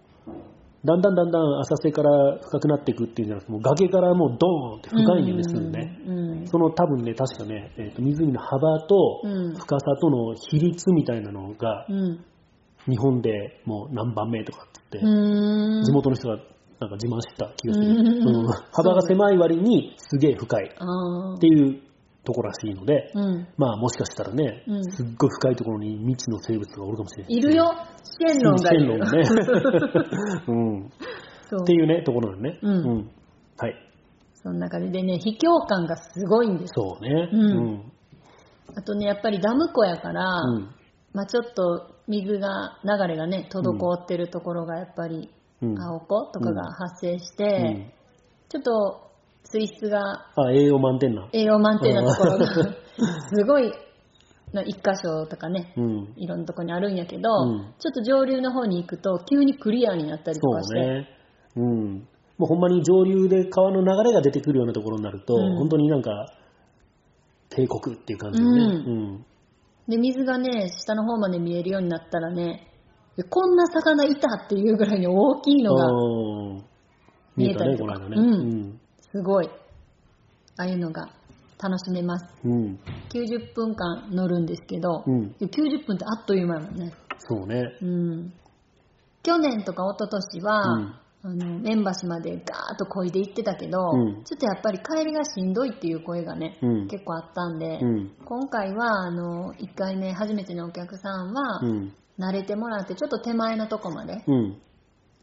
[0.84, 5.98] だんだんだんだん浅瀬から深くなっていくっていうんじゃなくて、もう崖からもうドーンって深いんだよね、すぐね。
[6.06, 6.12] う
[6.44, 6.46] ん。
[6.46, 9.54] その多分ね、確かね、えーと湖の幅とうん。
[9.54, 12.24] 深さとの比率みたいなのが、うん。
[12.88, 15.84] 日本でもう何番目とかって言って、うん。
[15.84, 16.36] 地元の人が
[16.78, 17.86] なんか自慢してた気がする。
[17.86, 18.36] うん。
[18.36, 20.70] うん幅が狭い割にすげえ深い。
[20.78, 21.80] あっていう
[22.26, 27.34] ところらしいので、うんまあもしかしたらね、うんすっごい深いところに未知の生物がおるかもしれない。
[27.34, 30.42] いるよシェンロンがいるシェンロンがね。
[30.48, 30.86] うん。
[31.62, 32.58] っていうね、ところなんね。
[32.60, 33.10] うん
[33.58, 33.74] はい。
[34.34, 37.30] その中ででね秘境感がすごいんですそうね。
[37.32, 37.92] うんうん。
[38.76, 40.68] あとねやっぱりダム湖やから、うん
[41.12, 45.30] まあ、ちょっと水が流れがね滞ってるところがやっぱり
[45.62, 47.92] うん青子とかが発生して、うん
[48.48, 49.05] ちょっと
[49.50, 50.00] 水質が
[50.36, 51.28] あ、栄養満点な。
[51.32, 52.46] 栄養満点なところが
[53.30, 53.72] すごい
[54.52, 56.12] な一箇所とかねうん。
[56.16, 61.08] いろんなとこにあるんやけど、うんちょっと上流の方に行くと急にクリアになったりとかして、そうね。
[61.56, 62.08] うん。
[62.38, 66.10] もうほんまに上流で川の流れが出てくるようなところになると、うん本当になんか、
[67.50, 68.50] 渓谷っていう感じでね。
[68.50, 68.70] うんう
[69.18, 69.26] ん。
[69.88, 72.66] で水がね下の方まで見えるようになったらね
[73.30, 76.64] こんな魚いたっていうぐらいに大きいのがうん
[77.36, 78.16] 見えたりとかこの間ね。
[78.16, 78.36] う
[78.72, 78.80] ん
[79.16, 79.48] すごい
[80.58, 81.08] ああいうのが
[81.58, 82.52] 楽しめますうん。
[82.52, 82.78] うん。
[83.08, 87.62] 90分間乗るんですけど、うん90分ってあっという間やもんねそうね。
[87.80, 88.32] うん
[89.22, 98.12] 去年とか一昨年は、うんあの麺橋までガーッと漕いで行ってたけど、うんちょっとやっぱり帰りがしんどいっていう声がね、うん結構あったんで、うん。
[98.24, 101.92] 今回はあの1回目初めてのお客さんは、うん。
[102.18, 104.56] 慣れてもらってちょっと手前のとこまでうん。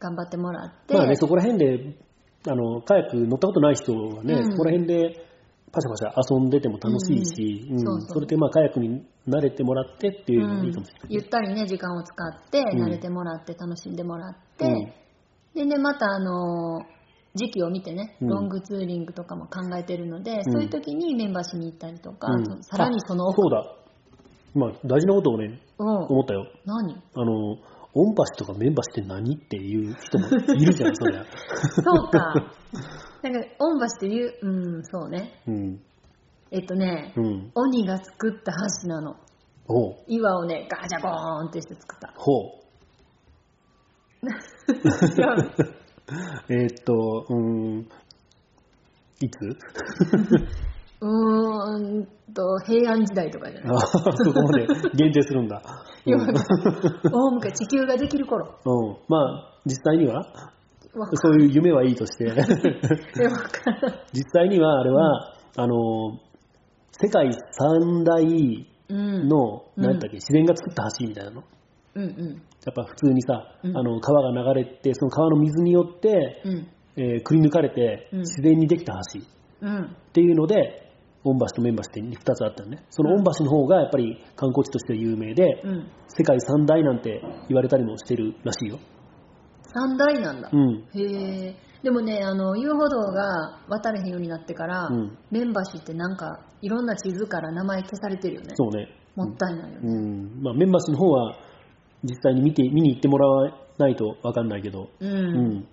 [0.00, 1.96] 頑張ってもらって、まあね、そこら辺で、
[2.46, 4.50] あの、カヤック乗ったことない人はね、うん。
[4.52, 5.26] そこら辺で
[5.72, 7.76] パシャパシャ遊んでても楽しいし、うん。
[7.76, 7.80] ん。
[7.80, 11.08] うそれでまあカヤックに慣れてもらってっていうのがいいかもしれない。
[11.08, 12.84] ゆったりね時間を使ってうん。
[12.84, 14.92] 慣れてもらって楽しんでもらって、うん。
[15.54, 16.82] でねまたあの
[17.34, 18.28] 時期を見てねうん。
[18.28, 20.44] ロングツーリングとかも考えてるので、ん。
[20.44, 22.28] そういう時にメンバーしに行ったりとか、
[22.60, 23.74] さらにそのあそうだ。
[24.54, 25.88] まあ、大事なことをね、うん。
[26.06, 26.46] 思ったよ。
[26.64, 26.94] 何？
[27.16, 27.56] あの、
[27.94, 31.24] 音橋とかメンバシって何っていう人もいるじゃん、そりゃ。
[31.24, 32.34] そうか
[33.22, 35.80] なんか御橋っていううんそうねうん。
[36.50, 37.52] えっとね、うん。
[37.54, 38.52] 鬼が作った
[38.82, 39.16] 橋なの
[39.66, 40.04] ほう。
[40.08, 42.64] 岩をねガチャボーンってして作ったほう。
[46.50, 47.88] えーっと、うーん。
[49.20, 49.38] いつ？
[51.04, 53.76] うーんと平安時代とかじゃない。
[53.76, 53.98] あそ
[54.32, 55.60] こまで限定するんだ。
[56.06, 58.46] いや大昔地球ができる頃。
[58.64, 58.88] うん。
[58.88, 60.24] うんまあ、実際には、
[61.14, 62.24] そういう夢はいいとして、
[64.12, 65.74] 実際にはあれは、あの、
[66.92, 68.22] 世界三大
[68.88, 69.82] うんの、うん。
[69.82, 71.42] なんだっけ、自然が作った橋みたいなの。
[71.96, 72.08] うんうん。
[72.10, 73.76] やっぱ普通にさ、うん。
[73.76, 76.66] あの川が流れて、その川の水によって、うん。
[76.96, 78.18] えーくり抜かれて、うん。
[78.20, 79.20] 自然にできた橋。
[79.66, 79.84] うん。
[79.84, 80.83] っていうので、
[81.24, 82.84] 御橋と面橋って2つあったよね。
[82.90, 88.78] その御橋の方がやっぱり観光地として有名で、うん世界三大なんて言われたりもしてるらしいよ。
[89.62, 90.84] 三大なんだ、うん。
[90.94, 98.88] へえでもねあの遊歩道が渡れへんようになってから、うん麺橋ってなんかいろんな地図から名前消されてるよねそうね。
[99.16, 100.42] もったいないよね、うん。
[100.42, 101.36] まあ、面橋の方は
[102.02, 105.14] 実際に見て、見に行ってもらわないとわかんないけど、うんう
[105.60, 105.68] ん。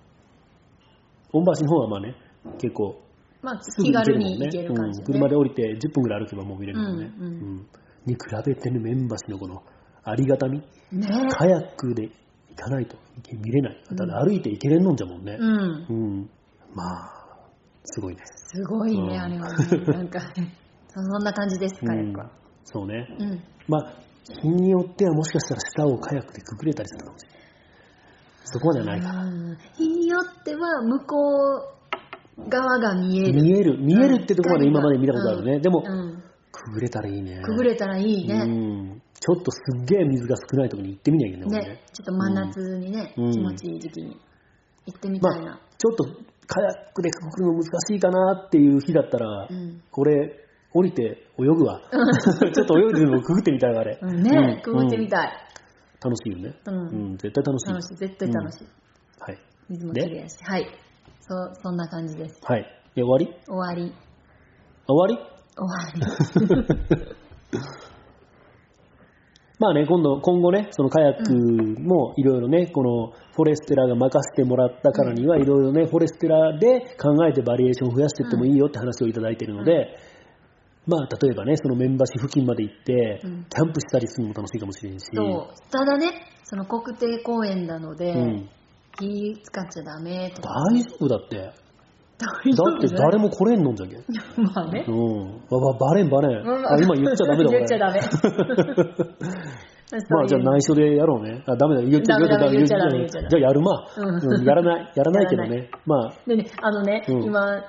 [1.33, 2.15] 御橋の方はまあね、
[2.59, 3.01] 結構、
[3.41, 7.13] まあ気軽行けるもんねに行ける感じうん、で、車で降りて10分ぐらい歩けばもう見れるもんね。
[7.19, 7.67] うんうんうん
[8.05, 9.61] に比べてね、面橋のこの
[10.03, 10.59] ありがたみ、
[10.91, 12.09] ねカヤックで
[12.49, 12.97] 行かないと
[13.31, 13.83] 見れない。
[13.95, 15.37] ただ歩いて行けれんのんじゃもんね。
[15.39, 16.29] うんうん。
[16.73, 17.47] まあ、
[17.83, 18.21] すごいね。
[18.25, 19.93] すごいね、うんあれはね。
[19.93, 20.55] なんかね、
[20.89, 22.31] そんな感じです、カヤックは。
[22.63, 23.07] そうね。
[23.19, 23.39] うん。
[23.67, 23.93] まあ、
[24.41, 27.41] 日によってはもしかしたら下をカヤックでくくれたりするかもしれない。
[28.45, 29.11] そこまではないか
[29.77, 31.17] 日によっては向こ
[31.77, 31.80] う
[32.49, 33.41] 側が見える。
[33.41, 35.53] 見える、見えるってところまで今まで見たことあるね。
[35.53, 37.41] うんでも、うんくぐれたらいいね。
[37.43, 38.35] くぐれたらいいね。
[38.35, 39.01] うん。
[39.19, 44.17] ちょっとすっげえ水が少ないところに行ってみないけないもんね、ちょっと真夏にね、うん気持ちいい時期に
[44.85, 45.45] 行ってみたいな。
[45.45, 46.03] まあ、ちょっと
[46.47, 50.37] カヤックでくぐるの難しいかなっていう日だったら、うんこれ、
[50.73, 51.03] 降りて
[51.39, 51.81] 泳ぐわ。
[52.53, 53.97] ちょっと泳いでるのをくぐってみたいわ、あれ。
[54.01, 55.09] うんね、くぐってみい。
[55.09, 55.31] たい。
[56.03, 56.55] 楽しいよね。
[56.65, 57.67] うんうん、絶対楽しい。
[57.69, 58.67] 楽しい、絶対楽しい。
[59.19, 59.37] はい。
[59.69, 60.37] 水も綺麗だし。
[60.43, 60.67] はい。
[61.31, 62.41] そう、そんな感じです。
[62.43, 62.65] はい。
[62.93, 63.33] で、終わり？
[63.47, 63.93] 終わり。
[64.85, 65.17] 終わり？
[65.55, 67.05] 終わり。
[69.59, 71.33] まあね、今度、今後ね、そのカヤック
[71.79, 79.95] もいろいろね、このフォレステラが任せてもらったからには、いろいろね、フォレステラで考えてバリエーションを増やしていってもいいよって話をいただいているので、
[80.87, 85.47] まあ、例えばね、そのメンバーシ付近まで行って、うんキャンプしたりするのも楽しいかもしれんし、そう。
[85.69, 86.07] ただね、
[86.43, 88.49] その国定公園なので、うん
[88.97, 90.49] 気使っちゃダメとか。
[90.71, 91.37] 大丈夫だって。
[92.21, 94.03] 大だって誰も来れんのんじゃけん。
[94.43, 94.85] まあね。
[94.87, 95.41] うん。
[95.49, 96.47] ばばバレんバレん。
[96.47, 97.99] うんあ、今言っちゃダメだ、言っちゃダメ
[100.09, 101.43] まあじゃあ内緒でやろうね。
[101.47, 101.81] あ、ダメだ。
[101.81, 103.71] 言っちゃダメダメ言っちゃダメじゃあやるま。
[103.97, 104.91] うんうんやらない。
[104.95, 105.69] やらないけどね。
[105.85, 107.63] まあ、でね、あのね、うん今、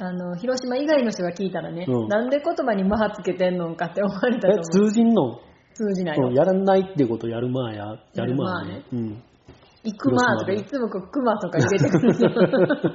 [0.00, 4.88] あの、広島以外の人が聞いたらね、うんなんで言葉にマハつけてんのんかって思われたえと思う。
[4.88, 5.38] 通じんの？
[5.74, 7.28] 通じないやらないってこと？
[7.28, 8.82] やるまや、やるまね。
[8.92, 9.22] うん。
[9.84, 12.28] 行くまーとか、いつもこう、クマとか入れてくるの。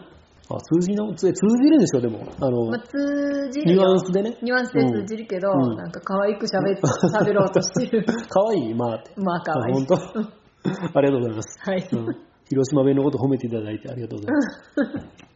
[0.50, 2.28] あ、通じの、通通じるんでしょ、でも。
[2.42, 4.38] あの、まあ、通じるよニュアンスでね。
[4.42, 6.80] ニュアンスで通じるけど、うんなんか可愛く喋っ
[7.24, 8.06] 喋ろうとしてる。
[8.06, 9.12] かわいい、まあって。
[9.18, 9.74] まあ可愛い。
[9.74, 9.96] あ本当？
[11.00, 11.60] ありがとうございます。
[11.70, 11.88] はい。
[11.94, 12.18] うん
[12.50, 15.34] 広島弁のこと褒めていただいてありがとうございます。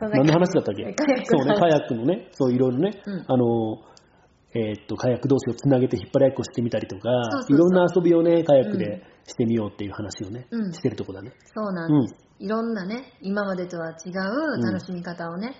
[0.00, 0.84] 何の話だったっけ？
[0.94, 3.78] カヤックそうね、カヤックのね、そういろいろね、うんあの、
[4.52, 7.56] えーっと、カヤック同士をつなげて引っ張り合いっこしてみたりとか、そうそうそう。
[7.56, 10.72] いろんな遊びをね、カヤックでしてみようっていう話をね、うん。
[10.72, 11.32] してるとこだね。
[11.54, 12.14] そうなんです。
[12.40, 15.54] いろんなね、今までとは違う楽しみ方をね、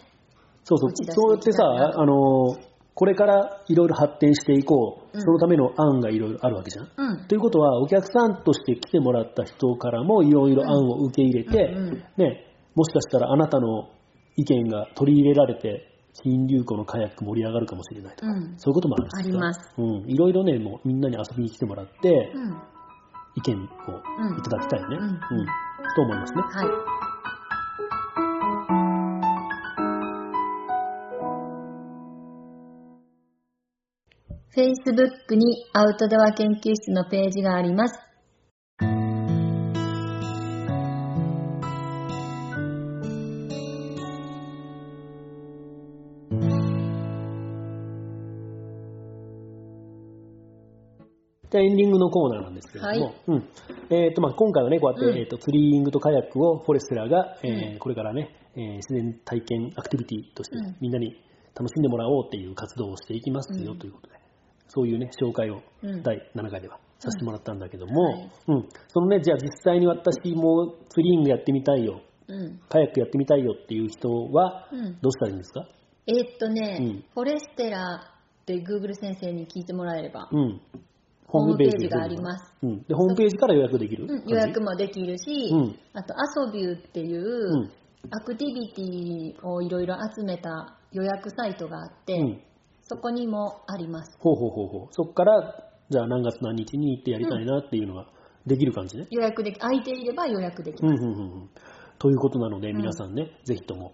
[0.65, 0.91] そうそう。
[0.91, 1.15] 打ち出していきたいな。
[1.15, 5.23] そうやってさ、あの、これからいろいろ発展していこう、うん。
[5.23, 6.89] そのための案がいろいろあるわけじゃん。
[6.97, 7.27] うん。
[7.29, 12.05] ということは、お客さんとして来てもらった人からもいろいろ案を受け入れて、うんうん。
[12.17, 13.89] ね、もしかしたらあなたの
[14.37, 19.75] 意見が取り入れられて、新流行のカヤック盛り上がるかもしれないとか、うんそういうこともあるしさあります。
[19.79, 20.11] うん。
[20.11, 22.57] いろいろね、もうみんなに遊びに来てもらって、うん。
[23.37, 24.97] 意見をいただきたいよね。
[24.97, 25.19] うんうん。
[25.95, 26.43] と思いますね。
[26.43, 27.01] はい。
[34.53, 38.10] Facebook にアウトドア研究室のページがあります。
[51.51, 53.15] じゃあエンディングのコーナーなんですけれども、はい。
[53.27, 53.49] うん。
[53.91, 55.19] えーとまあ、今回はね、こうやって、うん。
[55.19, 57.79] えー、とツリーイングとカヤックをフォレステラーが、えーうん。
[57.79, 60.77] これからね、えー自然体験アクティビティとして、うん。
[60.81, 61.15] みんなに
[61.55, 63.79] 楽しんでもらおうっていう活動をしていきますようん。
[63.79, 64.15] ということで、
[64.69, 68.31] そういうね、紹介をうん第7回ではさせてもらったんだけども、はい。
[68.49, 68.69] うん。
[68.89, 72.61] そのね、じゃあ実際に私もツリーイングやってみたいよ、うん。
[72.69, 74.99] カヤックやってみたいよっていう人は、うん。
[75.01, 75.67] どうしたらいいんですか？
[76.07, 77.05] えーっとね、うん。
[77.13, 78.05] フォレステラ
[78.43, 80.61] って Google 先生に聞いてもらえれば、うん。
[81.31, 82.53] ホームページがあります。
[82.63, 82.83] うん。
[82.83, 87.71] で、ホームページから予約できる、うん、予約もできるし、うんあと、アソビューっていう、うん
[88.11, 92.41] アクティビティをいろいろ集めた予約サイトがあって、うん。
[92.85, 94.17] そこにもあります。
[94.19, 94.89] ほうほうほうほう。
[94.93, 98.07] そっから、じゃあ何月何日に行ってやりたいなっていうのが
[98.47, 99.07] できる感じね？
[99.11, 101.05] 予約でき、空いていれば予約できうん、ます。
[101.05, 101.51] うん、うんうん。
[101.99, 103.93] ということなので、ん皆さんね、ぜひとも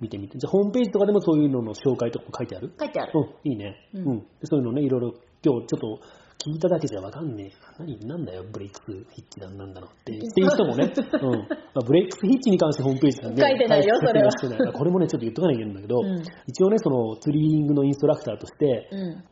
[0.00, 0.36] 見てみて。
[0.36, 2.72] じゃあ、ホームページとかでもそういうのの紹介とかも書いてある？
[2.76, 3.12] 書いてある。
[3.14, 3.76] うん、いいね。
[3.94, 5.12] ううんそういうのね、いろいろ、
[5.44, 6.00] 今日ちょっと
[6.38, 7.52] 聞いただけじゃわかんねえ。
[7.78, 10.12] 何、なんだよ、ブレイクスヒッチなんなんだろうって。
[10.16, 11.38] っていう人もね、 うん。
[11.48, 19.24] まあ、ブレイクスヒッチに関してホームページにね、書いてないよそれはこれもね、ちょっと言っとかなきゃいけないんだけど、うん一応ね、そのツリーイングのインストラクターとして、うん。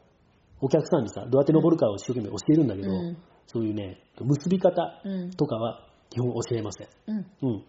[0.63, 5.31] お客さんにさ、どうやって登るかを一生懸命教えるんだけど、うんそういうね、結び方うん。
[5.33, 6.89] とかは基本教えません。
[7.09, 7.27] うん。
[7.43, 7.65] うん。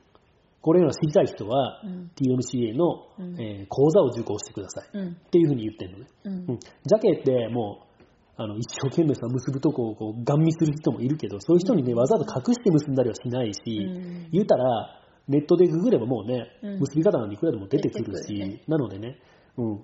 [0.62, 4.90] これらを知りたい人は、うん TMCA の、うんえー講座を受講してください。
[4.94, 5.08] うん。
[5.10, 6.06] っていうふうに言ってるのね。
[6.24, 6.60] うんうん。
[6.60, 7.93] ジャケってもう、
[8.36, 14.30] あの、一生懸命さ、結ぶとこをこう、ガン見する人もいるけど、そういう人にね、わざわざ隠して結んだりはしないし、うん。
[14.32, 16.80] 言うたら、ネットでググればもうね、うん。
[16.80, 19.20] 結び方なんていくらでも出てくるし、なのでね、
[19.58, 19.84] うん。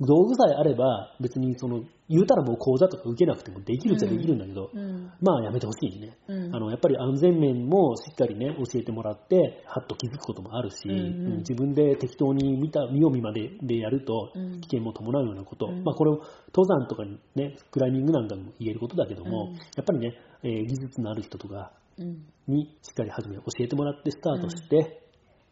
[0.00, 5.10] 道具さえあれば、別にその、言うたらもう講座とか受けなくてもできるっちゃできるんだけど、うん。
[5.20, 6.16] まあやめてほしいね。
[6.28, 6.54] うん。
[6.54, 10.96] あの、やっぱり安全面もしっかりね、教えてもらって、はっと気づくこともあるし、うんうん。
[10.96, 15.84] うん自分で適当に見た、見よう見まででやるとうん、危険も伴うようなこと、うん。
[15.84, 16.20] まあこれを
[16.54, 19.52] 登山とかにね、クライミングなんかにも言えることだけども、うん。
[19.54, 22.24] やっぱりね、えー技術のある人とかうん。
[22.48, 25.02] にしっかり初め教えてもらってスタートして、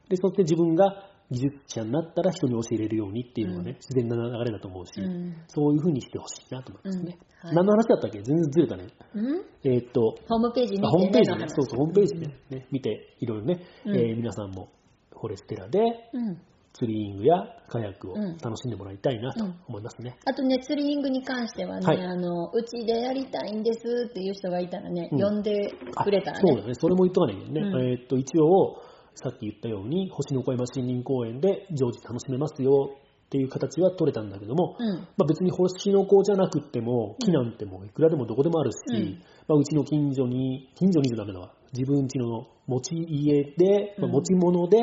[0.08, 3.76] で、そして自分が技術者になったら人に教えれるようにっていうのがね、うん。
[3.76, 5.36] 自然な流れだと思うし、うん。
[5.46, 7.18] そういう風にしてほしいなと思いますね。
[7.44, 7.48] うん。
[7.48, 7.56] はい。
[7.56, 8.20] 何の話だったっけ？
[8.22, 8.88] 全然ずれたね。
[9.14, 9.44] うん？
[9.64, 13.96] えーっと、ホームページ見てあホームページね、そうそう、ホームページでね、見て、いろいろね、うん。
[13.96, 14.68] えー皆さんも
[15.12, 15.78] フォレステラで
[16.12, 16.38] うん。
[16.72, 17.34] ツリーイングや
[17.68, 18.36] カヤックをうん。
[18.38, 20.16] 楽しんでもらいたいなと思いますね。
[20.24, 22.00] あとね、ツリーイングに関してはね、はい。
[22.00, 25.20] あの、うちでやりたいんですっていう人がいたらね、うん。
[25.20, 26.44] 呼んであくれたらね。
[26.46, 27.60] そうだね、それも言っとかないけどね。
[27.60, 27.90] うん。
[27.90, 28.76] えーっと、一応、
[29.14, 32.96] さっき言ったように、星の小山森林公園で常時楽しめますよ
[33.26, 34.96] っていう形は取れたんだけども、うん。
[34.96, 39.22] まあ、別に星の子じゃなくっても、木なんてもういくらでもどこでもあるし、うん。
[39.46, 41.52] まあ、うちの近所に、近所にじゃダメだわ。
[41.72, 44.78] 自分家の持ち家で、まあうん持ち物で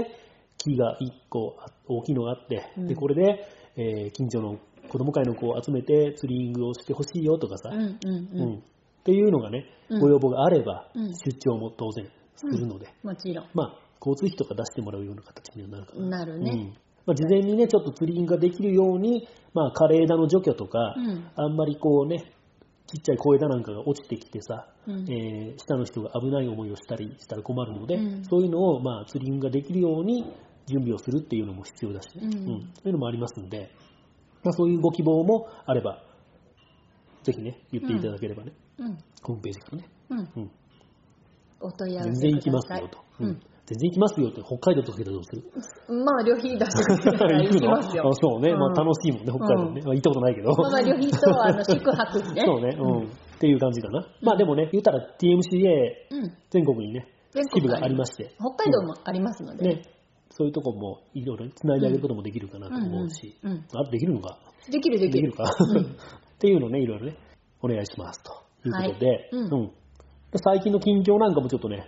[0.57, 2.87] 木が1個あ大きいのがあって、うん。
[2.87, 4.57] で、これで、えー近所の
[4.89, 9.99] 子供会の子を集めてツリングをしてほしいよとかさ、うんっていうのがね、うん。
[9.99, 11.13] ご要望があれば、うん。
[11.13, 13.45] 出張も当然するので、もちろん。
[13.53, 16.19] まあ、交通費とか出してもらうような形にはなるかな。
[16.19, 16.51] なるね。
[16.51, 16.77] うん。
[17.05, 21.31] まあ、事前にね、ちょっとツリーイングができるように、まあ、枯れ枝の除去とか、うん。
[21.35, 22.31] あんまりこうね、
[22.87, 25.11] ちっちゃい小枝なんかが落ちてきてさ、うん。
[25.11, 28.23] えー下の人が危ない思いをしたりしたら困るので、うん。
[28.25, 30.23] そういうのを、まあ、ツリーイングができるように
[30.67, 32.09] 準備をするっていうのも必要だし。
[32.17, 32.33] ね、うん。
[32.33, 32.41] そ
[32.85, 33.71] ういうのもありますので、
[34.43, 36.03] まあ、そういうご希望もあれば、
[37.23, 38.97] ぜひね、言っていただければね、うん。
[39.21, 40.19] ホームページからね、うん。
[40.19, 40.51] うん、
[41.59, 42.99] お問い合わ全せ然行きますよと。
[43.19, 43.41] うん。
[43.67, 45.43] 全然行きますよって、北海道とかけどどうする？
[46.05, 48.07] まあ、旅費出してくれたら行きますよ。
[48.07, 49.81] あそうね、まあ楽しいもんね、北海道ね。
[49.83, 50.49] まあ行ったことないけど。
[50.55, 52.41] まあまあ、旅費と、あの、宿泊費ね。
[52.45, 53.03] そうね、うん。
[53.03, 54.07] っていう感じかな。
[54.21, 56.33] まあでもね、言ったら TMCA うん。
[56.49, 59.67] 全国にね、全支部国がありまして、北海道もありますので。
[59.67, 59.81] ね、
[60.29, 63.51] そういうとこもいろいろ繋いであげることもできるかなと思うし、うん。
[63.51, 63.65] うん。
[63.75, 64.37] あできるのか？
[64.71, 65.11] できるできる。
[65.11, 65.43] できるか、
[66.35, 67.17] っていうのね、いろいろね、
[67.61, 68.31] お願いしますと
[68.67, 69.29] いうことで、はい。
[69.33, 69.53] うん。
[69.53, 69.71] うん。
[70.35, 71.85] 最近の近況なんかもちょっとね、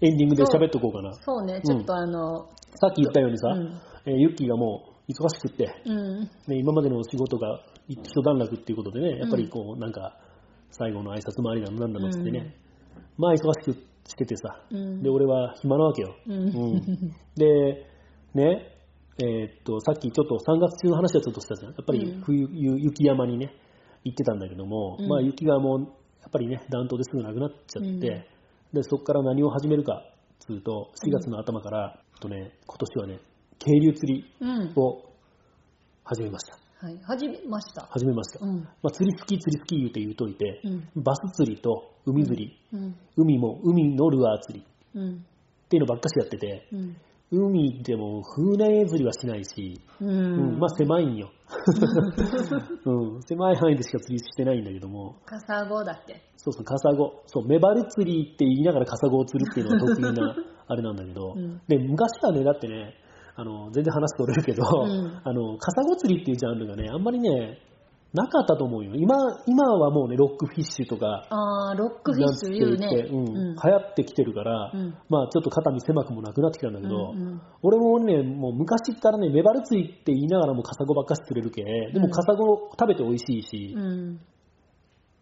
[0.00, 1.12] エンディングで喋っとこうかな。
[1.14, 3.80] そうね、ちょっとあの、さっき言ったようにさ、うん。
[4.06, 6.20] えーユッキーがもう忙しくって、うん。
[6.20, 10.18] ね、今までの仕事が一段落っていうことでね、やっぱりこう、なんか、
[10.70, 12.54] 最後の挨拶回りなのなんだのっつってね、
[13.16, 13.72] まあ忙しく
[14.08, 15.02] しててさ、うん。
[15.02, 16.14] で、俺は暇なわけよ。
[16.26, 16.34] うん。
[16.34, 16.40] う
[16.76, 16.82] ん。
[17.36, 17.86] で、
[18.34, 18.72] ね、
[19.18, 21.72] えーっと、さっきちょっと3月中の話はちょっとしたじゃん。
[21.72, 22.20] やっぱりうん。
[22.22, 23.54] 冬、ゆ雪山にね、
[24.04, 25.08] 行ってたんだけども、うん。
[25.08, 25.86] まあ雪がもう、や
[26.28, 27.92] っぱりね、暖冬ですぐなくなっちゃって、う
[28.32, 28.35] ん
[28.76, 30.04] で、そこから何を始めるか、
[30.38, 33.20] つうと、4月の頭から、えっとね、今年はね、
[33.58, 34.72] 渓流釣りうん。
[34.76, 35.02] を
[36.04, 36.86] 始めました。
[36.86, 36.98] はい。
[37.02, 37.86] 始めました。
[37.90, 38.44] 始めました。
[38.44, 38.60] うん。
[38.60, 42.94] まあ、釣り好き、釣り好き言うて言うといて、うんバス釣りと海釣り、うん。
[43.16, 45.14] 海も海のルアー釣りうん。
[45.14, 46.96] っていうのばっかしやってて、うん。
[47.32, 50.58] 海でも船釣りはしないし、ううんん。
[50.58, 51.30] まあ狭いんよ、
[52.84, 53.22] うん。
[53.22, 56.22] 狭い範囲でしか釣りしてないんだけども、カサゴだっけ？
[56.36, 57.22] そうそう、カサゴ。
[57.26, 60.36] そう、メバル釣りって言いながらカサゴを釣るっていうのが得意な
[60.68, 62.94] あれなんだけど、うんで、昔はね、だってね、
[63.34, 67.58] あの、全然話取れるけど、んあの、カサゴ釣りっていうジャンルがね、あんまりね、
[68.12, 68.92] なかったと思うよ。
[68.94, 69.16] 今、
[69.46, 73.08] 今はもうね、ロックフィッシュとか、あー、ロックフィッシュ言うね。
[73.10, 84.20] うん流行ってきてるから、うんまあちょっと肩身狭くもなくなってきたんだけど、うんうん俺もね、もう昔からね、メバル釣りって言いながらもカサゴばっかし釣れるけ、でもカサゴ食べて美味しいし、うん。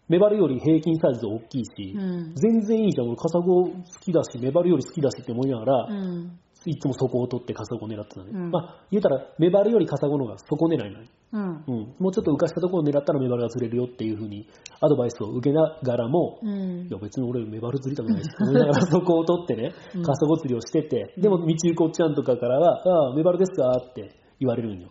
[0.09, 2.35] メバルより平均サイズ大きいし、うん。
[2.35, 6.39] 全然いいじゃん、俺カサゴ好きだし、メバルより好きだしって思いながら、うん。
[6.67, 8.31] いつもそこを取ってカサゴを狙ってたね。
[8.33, 11.07] うんまあ言うたら、メバルよりカサゴの方が底狙いなのよ。
[11.35, 11.65] うん。
[11.67, 11.95] うん。
[11.99, 14.49] もうちょっと浮かしたところを狙ったらメバルが釣れるよっていう風に
[14.81, 24.91] アドバイスを受けながらも、うんいや別に俺メバル釣りたくないし、思いながら そこを取ってね、うんカサゴ釣りをしてて、でも道行こっちゃんとかからは、ああ、メバルですかって言われるんよ。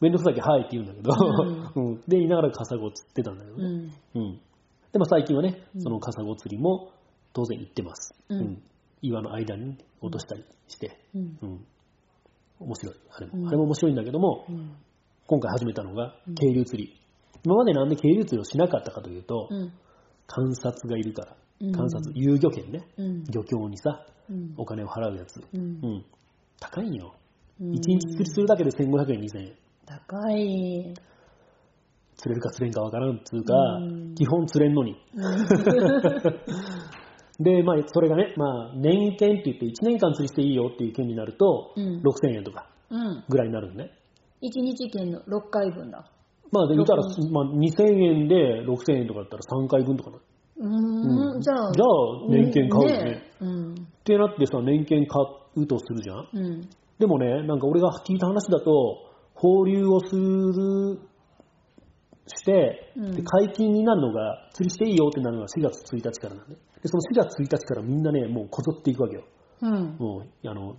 [0.00, 1.12] めんどくさいけど、はいって言うんだけど、
[1.74, 3.64] うん で、言いながらカサゴ釣ってたんだけどね。
[4.14, 4.22] うん。
[4.22, 4.40] うん。
[4.92, 6.90] でも最近はね、うんそのカサゴ釣りも
[7.34, 8.14] 当然行ってます。
[8.30, 8.62] うん
[9.02, 11.38] 岩の間に落としたりして、うん。
[11.42, 11.66] うん。
[12.60, 12.94] 面白い。
[13.10, 14.72] あれも、うんあれも面白いんだけども、うん。
[15.28, 17.00] 今回始めたのが渓流釣り。
[17.44, 19.72] 今までなんで渓流釣りをしなかったかというと、うん。
[20.28, 21.36] 観察がいるから。
[21.62, 22.86] うん観察、遊漁券ね。
[22.96, 23.24] うん。
[23.24, 24.54] 漁協にさ、うん。
[24.56, 25.40] お金を払うやつ。
[25.52, 26.04] うんうん。
[26.60, 27.14] 高いんよ。
[27.60, 29.52] うん1日釣りするだけで1500円、2000円。
[29.86, 30.94] 高い。
[32.16, 34.96] 釣れるか釣れんかわからんっつうか、うん基本釣れんのに。
[37.40, 43.24] で、まあ、それがね、まあ、年券って言って1年間釣りしていいよっていう券になると、うん6000円とかうん。
[43.28, 43.90] ぐらいになるのね。
[44.42, 46.04] 1日券の6回分だ。
[46.52, 50.16] まあ、で言ったら、六まあ、2000円で6000円とかだったら3回分とかな。
[50.58, 51.72] うーん、じゃあ。
[51.72, 53.22] じゃあ、年券買うよね。
[53.40, 53.74] うん。
[53.74, 55.22] ってなってさ、年券買
[55.56, 56.68] うとするじゃんうん。
[56.98, 61.00] でもね、なんか俺が聞いた話だと、放流をする、
[62.28, 66.54] して、うんで解禁になるのが、釣りしていいよってなるのが4月1日からなんで。
[66.54, 69.24] で、その4月1日からみんなね、もうこぞっていくわけよ。
[69.62, 69.96] うん。
[69.98, 70.76] もう、あの、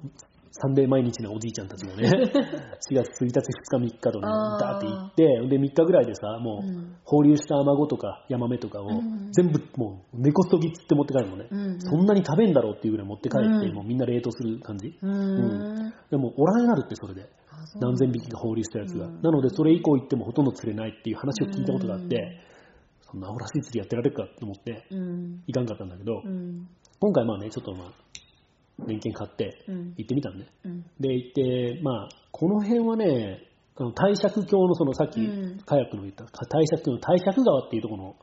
[0.60, 2.10] サンデー毎日のおじいちゃんたちがね、
[2.90, 4.28] 4月1日、2日、3日とね、
[4.60, 6.96] ダーって行って、で、3日ぐらいでさ、もう、うん。
[7.04, 15.94] 放流したアマゴとかヤマメとかをうん全部もう根こそぎ釣って持って帰るのね、うんそんなに食べんだろうっていうぐらい持って帰って、うんもうみんな冷凍する感じ、うーん。
[16.10, 17.30] でもおらになるってそれで。
[17.82, 19.22] 何千匹か放流したやつが、うん。
[19.22, 22.40] なのでそれ以降行ってもほとんど釣れないっていう話を聞いたことがあって、
[23.02, 25.44] そんなアホらしい釣りやってられるかと思ってうん。
[25.48, 26.68] 行かんかったんだけど、うん。
[27.00, 27.92] 今回まあねちょっとまあ
[28.86, 29.94] 年金買ってうん。
[29.98, 30.86] 行ってみたんね、うん。
[31.00, 33.44] で行ってまあこの辺はね
[33.76, 35.60] あの帝釈峡のそのさっきうん。
[35.66, 38.16] カヤックの言った帝釈峡の帝釈川っていうところの、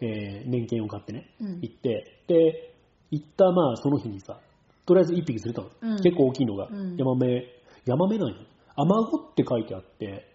[0.00, 1.60] えー年金を買ってね、うん。
[1.60, 2.74] 行ってで
[3.10, 4.38] 行ったまあその日にさ
[4.86, 6.02] とりあえず1匹釣れたの、うん。
[6.02, 6.96] 結構大きいのが、うん。
[6.96, 7.44] ヤマメ
[7.86, 8.34] ヤマメなんよ。
[8.76, 10.28] アマゴって書いてあって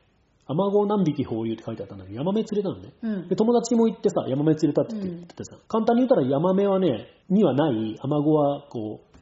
[0.45, 3.27] アマゴ何匹放流って書いてあったんだけどヤマメ釣れたのね、うん。
[3.29, 9.12] で友達も行ってさヤマメ釣れたって言ってたさ、簡単に言ったらヤマメはねにはないアマゴはこう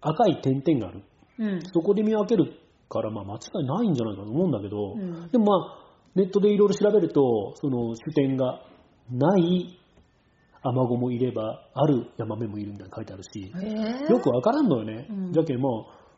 [0.00, 1.02] 赤い点々がある。
[1.38, 1.60] うん。
[1.72, 2.52] そこで見分ける
[2.88, 5.30] から、まあ、間違いないんじゃないかと思うんだけど、うん。
[5.30, 5.80] でもまあ、
[6.14, 8.62] ネットでいろいろ調べると、その主点が
[9.10, 9.78] ない
[10.62, 14.10] アマゴもいれば、あるヤマメもいるみたいなの書いてあるし、えー。
[14.10, 15.06] よくわからんのよね。
[15.08, 15.32] うん。
[15.32, 15.68] じゃけん、ま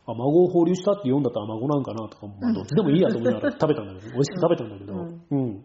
[0.06, 5.22] あ、アマゴを放流したって読んだとアマゴなんかなとか、まあ、どっちでもいいやと思いながら食べたんだけど、美味しく食べたんだけど、うん。
[5.30, 5.64] うん。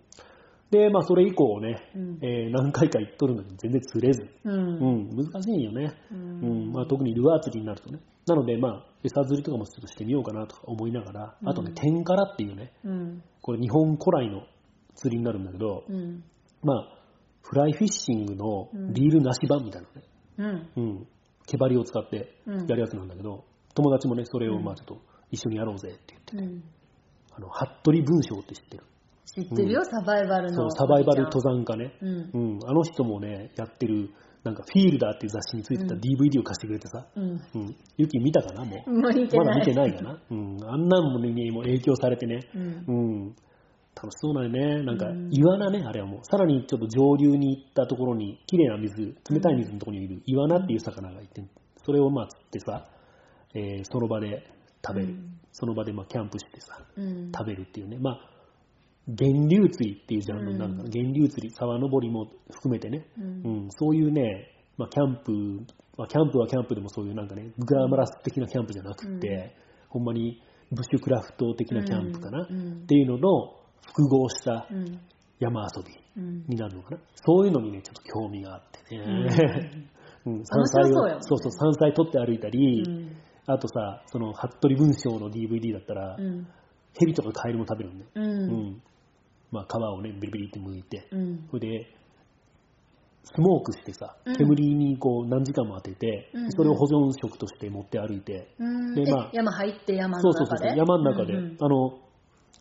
[0.72, 4.50] で、まあ、それ以降ね、うんえー何回か行っとるのに全然釣れず、う。
[4.50, 5.94] うんん、難しいよね。
[6.12, 8.00] ううんんまあ、特にルアー釣りになるとね。
[8.28, 13.24] なので、まあ、餌釣りとかもちょっとしてみようかなとか思いながら、あとねう、ん天からっていうね、うん。
[13.42, 14.46] これ日本古来の
[14.96, 16.24] 釣りになるんだけど、うん。
[16.64, 16.98] まあ、
[17.44, 19.82] フライフィッシングのうんリールなし版みたい
[20.38, 20.84] なね、うん。
[20.84, 21.08] うん、
[21.46, 24.98] 毛針を使ってやるやつなんだけど、友達もね、それをまあちょっと
[25.32, 26.64] 一緒にやろうぜって言って、うん。
[27.32, 28.84] あの、服部文章って知ってる？
[29.28, 30.56] 知ってるよ、サバイバルの。
[30.56, 31.94] そう、サバイバル登山家ね。
[32.02, 32.30] うん。
[32.34, 34.10] うん、あの人もね、やってる、
[34.44, 37.24] なんか、フィールダーっていう雑誌についてたうん DVD を貸してくれてさ、うん。
[37.24, 38.92] うん、ユキ見たかな、もう。
[38.92, 39.46] もう見てない。
[39.48, 40.22] まだ見てないかな。
[40.32, 40.58] うん。
[40.64, 42.40] あんなんもね、にも影響されてね。
[42.56, 42.86] うん。
[42.88, 43.36] うん。
[43.96, 44.84] 楽しそうだよね。
[44.84, 46.20] なんかうん、イワナね、あれはもう。
[46.24, 51.44] さらにちょっと上流に行ったところに、綺麗な水、冷たい水のところにいるイワナっていう魚がいて、
[51.84, 52.88] それをまあ釣ってさ、
[53.56, 54.44] えーその場で
[54.86, 55.08] 食べる。
[55.10, 57.32] うんその場でまあキャンプしてさ、うん。
[57.32, 57.98] 食べるっていうね。
[57.98, 58.20] まあ、
[59.08, 65.32] 源流釣りっていうジャンルになるから、うん源流釣り、沢登りも含めてね、うんうん、そういうね、まあ、キャンプ、
[65.98, 69.56] まあ、キャンプはキャンプでもそういうなんかね、グラマラス的なキャンプじゃなくて、
[69.90, 70.42] ほんまに
[70.72, 73.56] ブッシュクラフト的なキャンプかな、うんうんっていうのの
[73.86, 75.00] 複合したうん。
[75.40, 76.46] 山遊びうん。
[76.48, 76.98] になるのかな。
[77.14, 79.04] そういうのにね、ちょっと興味があってね。
[80.26, 83.18] うん、山 面白そうやもんねそうそう、山菜取って歩いたり、うん
[83.50, 86.48] あとさ、その、服部文章の DVD だったら、うん。
[87.00, 88.06] ヘビとかカエルも食べるのね。
[88.16, 88.20] う。
[88.20, 88.82] うんん。
[89.52, 91.48] まあ、皮をね、ビリビリって剥いて、うん。
[91.50, 91.86] それで、
[93.24, 98.96] スモークしてさうん、煙にこう何時間も当てて、うんうんそれを保存食として持って歩いて、うん。
[98.96, 100.38] でまあえ山入って山の中で？
[100.38, 102.00] そうそうそう山の中で、うんうんあの、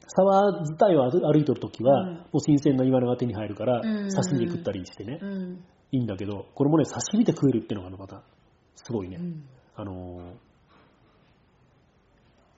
[0.09, 5.64] 沢自体を歩いてるときは、うんもう新鮮なイワナが手に入るから、刺身で食ったりしてね、うん。
[5.93, 8.22] いいんだけど、これもね、刺身で食えるっていうのがまた、
[8.74, 9.45] すごいね、うん。
[9.76, 10.34] あのー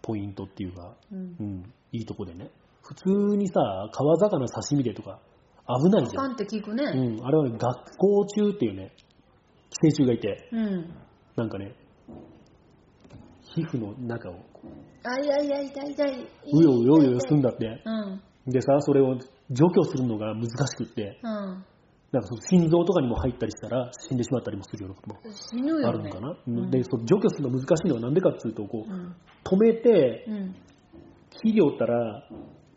[0.00, 1.42] ポイントっていうか、うんう。
[1.42, 2.50] ん、いいとこでね。
[2.88, 3.60] 普通にさ、
[3.92, 5.20] 川魚刺身でとか、
[5.68, 6.24] 危ないじゃん。
[6.24, 6.84] パンって聞くうね。
[6.84, 8.94] ん、あれはね、学校中っていうね、
[9.68, 10.94] 寄生虫がいて、うん。
[11.36, 11.74] なんかね、
[13.42, 14.62] 皮膚の中をこ
[15.04, 16.22] あいやいや、痛い痛い。
[16.22, 17.82] う、うようようよすんだって。
[17.84, 18.22] うん。
[18.46, 19.18] でさ、それを
[19.50, 21.30] 除去するのが難しくって、うん。
[22.10, 25.86] なんかその心臓とかにも入ったりしたら死んでしまったりもするようなことも死ぬよね。
[25.86, 26.36] あるのかな。
[26.46, 29.14] うんで、その除去するのが難しいのはなんでかっていうと、こう、うん。
[29.44, 30.56] 止めて、うん。
[31.34, 32.24] 肥料ったら、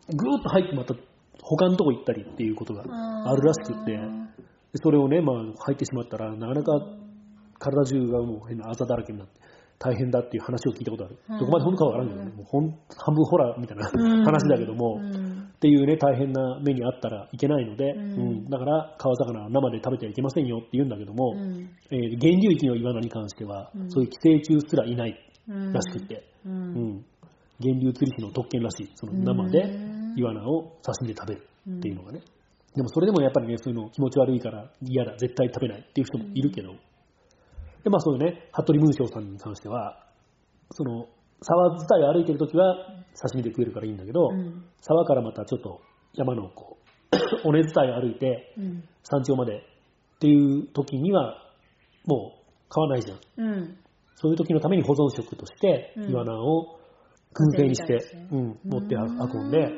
[0.08, 0.94] ぐーっと入ってまた
[1.42, 3.98] 他のとこ行ったりっていうことがあるらしくって、で
[4.82, 5.36] それをね、まあ
[5.66, 6.86] 入ってしまったら、なかなか
[7.58, 9.40] 体中がもう変なあざだらけになって、
[9.78, 11.18] 大変だっていう話を聞いたことある。
[11.28, 11.38] うん。
[11.40, 13.90] どこまで本当かわからんけどね、もうほん半分ホラーみたいな
[14.24, 15.50] 話だけども、うん。
[15.56, 18.00] っていうね、大変な目にあったらいけないので、うん。
[18.00, 18.48] うん。
[18.48, 21.68] だから川魚は生で食べてはいけませんよって言うんだけども、うん。
[21.90, 23.90] えー源流域のイワナに関しては、うん。
[23.90, 25.72] そういう寄生虫すらいないうん。
[25.72, 26.48] らしくて、う。
[26.48, 26.74] うん。
[26.98, 27.04] ん
[27.62, 28.90] 源流釣り師の特権らしい。
[28.94, 31.46] その生でうんイワナを刺身で食べる
[31.78, 32.20] っていうのがね。
[32.74, 36.72] でもそれでもやっぱりね、そういうの気持ち悪いから嫌だ、絶対食べないっていう人もいるけど。
[37.84, 40.06] で、まあそういうね、服部文章さんに関しては、
[40.70, 41.06] その、
[41.42, 42.76] 沢自体を歩いてる時は
[43.20, 45.80] 刺身で食えるからいいんだけど、うん沢からまたちょっと
[46.14, 46.78] 山のこ
[47.44, 48.84] う、 尾根伝いを歩いてうん。
[49.02, 51.36] 山頂までっていう時には、
[52.06, 53.18] もう買わないじゃん。
[53.36, 53.76] うん。
[54.14, 56.78] そういう時のために保存食として、うんイワナを
[57.34, 57.98] 燻製にして、
[58.30, 59.72] うん、持ってうん運んで、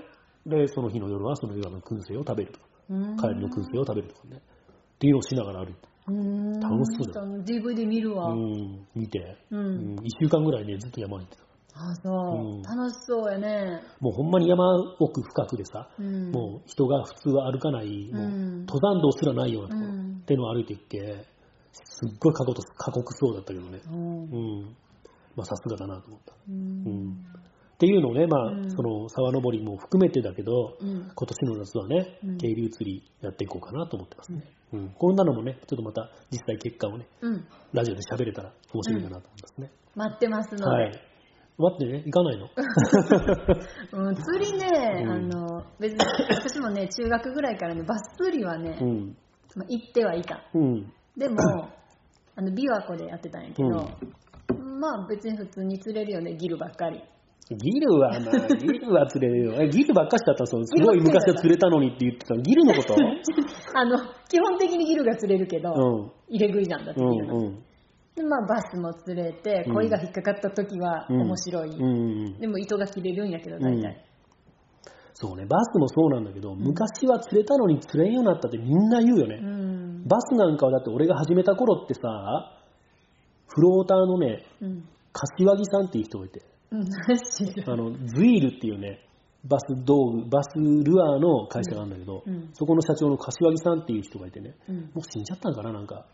[0.47, 4.37] で、その日の夜はそのイワナの燻製を食べるとか、うん帰りの燻製を食べるとかね。
[4.37, 6.61] っていうのをしながら歩いて、うん。
[6.61, 7.43] 楽しそうだよ。
[7.43, 8.33] DVD 見るわ。
[8.33, 8.53] ううん。
[8.53, 11.45] ん、見て、うん、1週間ぐらいね、ずっと山に行ってた。
[11.77, 13.83] あ、そう、うん楽しそうやね。
[14.01, 14.65] もうほんまに山
[15.01, 16.31] 奥深くでさ、うん。
[16.31, 21.27] もう人が普通は歩かない、もううん登山道すらないようなところ、うんっていうのを歩いていっけ、
[21.73, 23.81] すっごい過酷過酷そうだったけどね。
[23.91, 24.23] うん。
[24.25, 24.77] うん。
[25.37, 26.33] まあさすがだなと思った。
[26.33, 27.27] ううんん。
[27.85, 31.12] っていうのをね、まあ、うんその沢登りも含めてだけど、うん。
[31.14, 34.43] 今年の夏はねうん、渓流釣りやっていこうかなと思ってますね。
[34.72, 34.91] うん。
[34.91, 37.47] こんなのもね、ちょっとまた実際結果をね、うん。
[37.72, 39.70] ラジオで喋れたら面白いかなと思いますね。
[39.95, 40.64] 待ってますので。
[40.64, 40.93] はい。
[41.57, 42.49] 待ってね、行かないの？
[44.09, 45.99] うん、釣りね、うんあの、別に、
[46.30, 49.16] 私もね、中学ぐらいからね、バス釣りはね、うん。
[49.55, 50.41] まあ、行ってはいた。
[50.53, 50.93] うん。
[51.16, 51.37] でも、
[52.35, 53.68] あの、琵琶湖でやってたんやけど、
[54.80, 57.01] まあ別に普通に釣れるよね、ギルばっかり。
[57.51, 59.62] ギルはな、ギルは釣れるよ。
[59.62, 62.40] え、ギルばっかしだったら、そのすごい昔は釣れたのにって言ってたの？
[62.42, 62.95] ギルのこと？
[63.76, 63.99] あの、
[64.30, 66.12] 基本的にギルが釣れるけど、うん。
[66.28, 67.34] 入れ食いなんだってうギルの。
[67.34, 67.55] んうん。
[68.14, 71.68] で、まあバスも釣れて、鯉が引っかかった時はうん面白い。
[71.68, 71.88] うんう
[72.30, 72.40] ん。
[72.40, 74.05] でも糸が切れるんやけど、大体。
[75.12, 79.36] そうね、バスもそうなんだけど、昔は釣れたのに釣れんようになったってみんな言うよね。
[79.36, 80.09] うん。
[80.09, 82.01] バスなんかはだって俺が始めた頃ってさ、
[83.49, 84.84] フローターのね、うん。
[85.12, 86.54] 柏木さんっていう人がいて。
[87.66, 89.01] あの、ズイールっていうね、
[89.45, 94.77] バス道具、バスルアーの会社があるんだけど、うんそこの社長の柏木さんっていう人がいてね、うん。
[94.77, 96.07] もう死んじゃったのかな、なんか。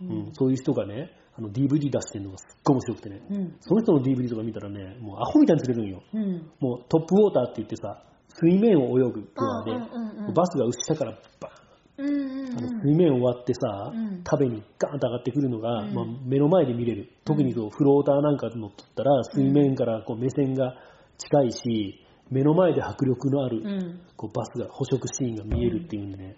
[0.00, 3.56] ううんん、そういう人がね、あの DVD 出してるのがすっごい面白くてね、うん。
[3.60, 6.02] その人の DVD とか見たらね、もうアホみたいに釣れるんよ。
[6.14, 6.50] うん。
[6.60, 8.02] もうトップウォーターって言ってさ、
[8.40, 12.80] 水面を泳ぐツアーで、バスが下からバーンうんうんあのうん。
[12.82, 17.08] 水面を割ってさ、うん食べにガーンと上がってくるのが、うんまあ、目の前で見れる。
[17.24, 20.74] 特にそうフローターなんか乗っとったら、水面からこう目線が
[21.18, 24.00] 近いし、目の前で迫力のある、うん。
[24.16, 26.36] こうバスが捕食シーンが見えるっていうんでね、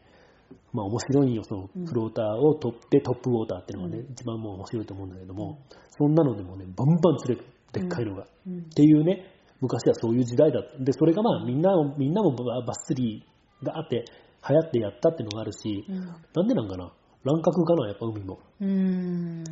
[0.73, 5.59] まあ面白いんよ、そのうんフローターを取ってトップウォーターっていうのがね、一番もう面白いと思うんだけども、
[5.91, 7.47] そんなのでもね、バンバン釣れる。
[7.73, 8.27] でっかいのが。
[8.47, 9.27] うんっていうね、
[9.61, 10.79] 昔はそういう時代だった。
[10.79, 13.25] で、それがまあみんなを、みんなもババス釣り
[13.63, 14.05] があって、
[14.49, 16.93] 流行ってやったっていうのがあるし、うんなんでなんかな？
[17.25, 17.89] 乱獲かな？
[17.89, 18.39] やっぱ海も。
[18.61, 19.45] うーん。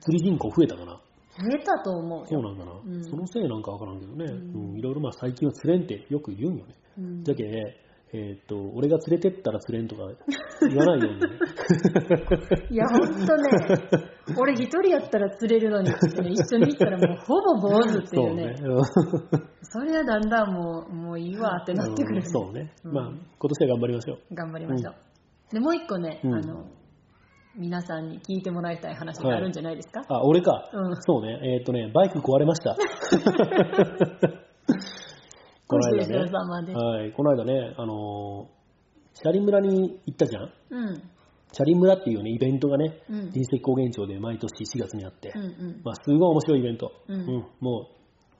[0.00, 0.92] 釣り人口増えたかな？
[0.92, 0.98] 増
[1.56, 2.26] えたと思うよ。
[2.28, 4.24] そうなんかな、んそのせいなんかわからんけどね。
[4.26, 6.74] ううんん、いろいろまあ最近は釣れんってよく言うんよね。
[6.98, 7.44] うんじゃけ、
[8.16, 10.02] えーっと、俺が連れてったら釣れんとか
[10.60, 11.26] 言わないようにね。
[12.70, 13.50] いや、ほんとね、
[14.38, 18.54] 俺一人やったら釣れるのにってね、一緒に行ったらもうほぼ坊主っていうね。
[19.62, 22.72] それはだんだんもう、もういいわってなってくる、うんそうね。
[22.84, 24.18] うんまあ、今年は頑張りましょう。
[24.32, 24.94] 頑張りましょう。
[25.52, 26.66] で、もう一個ね、うんあの、
[27.56, 30.70] 皆さんに聞いてもらいたい話があるんじゃないですか、あ、俺か。
[30.72, 31.40] うんそうね。
[31.42, 32.76] えーっとね、バイク壊れました。
[35.66, 36.74] この間ね。
[36.74, 37.12] はい。
[37.12, 38.54] この間ね、あのー
[39.16, 40.50] シャリ村に行ったじゃん？
[40.70, 40.94] うん。
[40.96, 45.80] シャリ村っていうね、イベントがね、うん人石高原町で毎年4月にあって、うんうん。
[45.84, 46.90] まあ、すごい面白いイベント。
[47.08, 47.26] うん
[47.60, 47.88] も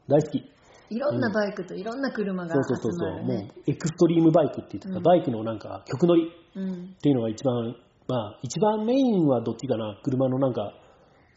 [0.08, 0.42] う、大好き。
[0.90, 3.34] いろんなバイクといろんな車がそう集そうそうそう、まるね。
[3.44, 6.72] もう、エクストリームバイクって言ってた、うんバイクのなんか、曲乗りうん。
[6.72, 7.76] っていうのが一番、
[8.08, 10.74] まあ、一番メインはどっちかな、車のなんか、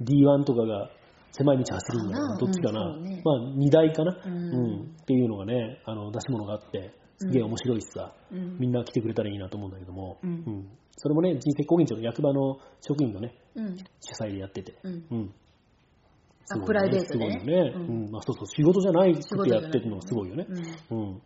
[0.01, 0.89] D1 とかが
[1.31, 8.57] 狭い道走るんだかなどっちかな、うんねまあ、2台かな、うんうんっていうのがね、あの、出し物があって、すげえ面白いしさ、うん。
[8.59, 10.67] みんな来てくれたらいいなと思うんだけども、うん
[10.99, 13.77] それもね、人生高原町の役場の職員のね、うん。
[13.77, 15.05] 主催でやってて、うん。
[15.11, 15.33] うん。
[16.45, 17.71] すごいプライベートでねすごいよね。
[17.75, 18.11] ううんん。
[18.11, 20.47] まあそうそう、仕事じゃないく仕事てやってるのがすごいよね。
[20.89, 20.99] うん。
[20.99, 21.21] うん。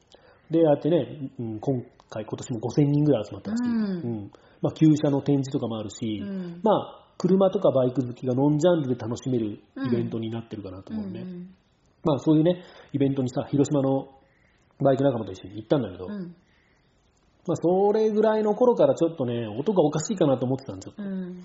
[0.50, 3.68] で、ああやってね、うん、今回、今年も5000人ぐらい集まったらしい。
[3.68, 4.32] うんうん。
[4.62, 11.22] まあ、旧車の展示とかもあるし、うんまあ、車とかバイク好きがノンジャンルで楽しめるイベントになってるかなと思うね。
[11.22, 11.56] うん
[12.04, 14.08] まあ、そういうね、イベントにさ、広島の
[14.80, 16.36] バイク仲間と一緒に行ったんだけど、うん。
[17.48, 20.94] まあ、それぐらいの頃からちょっとね、音がおかしいかなと思ってたんですよ。
[20.98, 21.44] うん。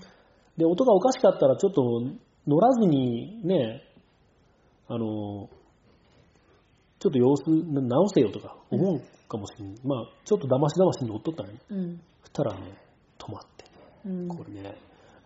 [0.57, 1.81] で、音がおかしかったらちょっと
[2.47, 3.83] 乗らずにね、
[4.87, 5.49] あの、
[6.99, 9.75] ちょっと様子な直せよとか思うかもしれない。
[9.83, 11.59] まあ、ちょっと騙し騙しに乗っとったね。
[11.69, 12.01] うん。
[12.21, 12.73] そしたらね、
[13.19, 13.65] 止まって。
[14.29, 14.75] これね、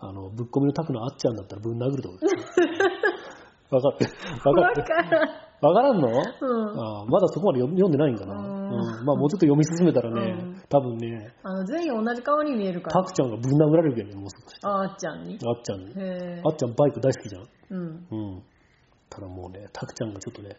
[0.02, 2.20] あの、ぶっ込みのタクのあっちゃんだったらぶん殴ると思う。
[3.72, 4.06] 分かって。
[4.44, 4.82] 分かわって。
[5.62, 6.16] 分からんの、うん。
[6.80, 8.34] ああまだそこまで読読んでないんかな。
[8.36, 13.04] ううんんまあもうちょっと読み進めたらね、うん多分ね、あの、全員同じ顔に見えるから。
[13.04, 14.58] タクちゃんがぶん殴られるけどね、もう少し。
[14.64, 15.38] あーっちゃんに？
[15.46, 16.42] あっちゃんに。
[16.44, 16.50] あ。
[16.50, 17.44] っちゃんバイク大好きじゃん。
[17.70, 18.08] うん。
[18.10, 18.44] うん。
[19.10, 20.56] ただもうね、タクちゃんがちょっとね、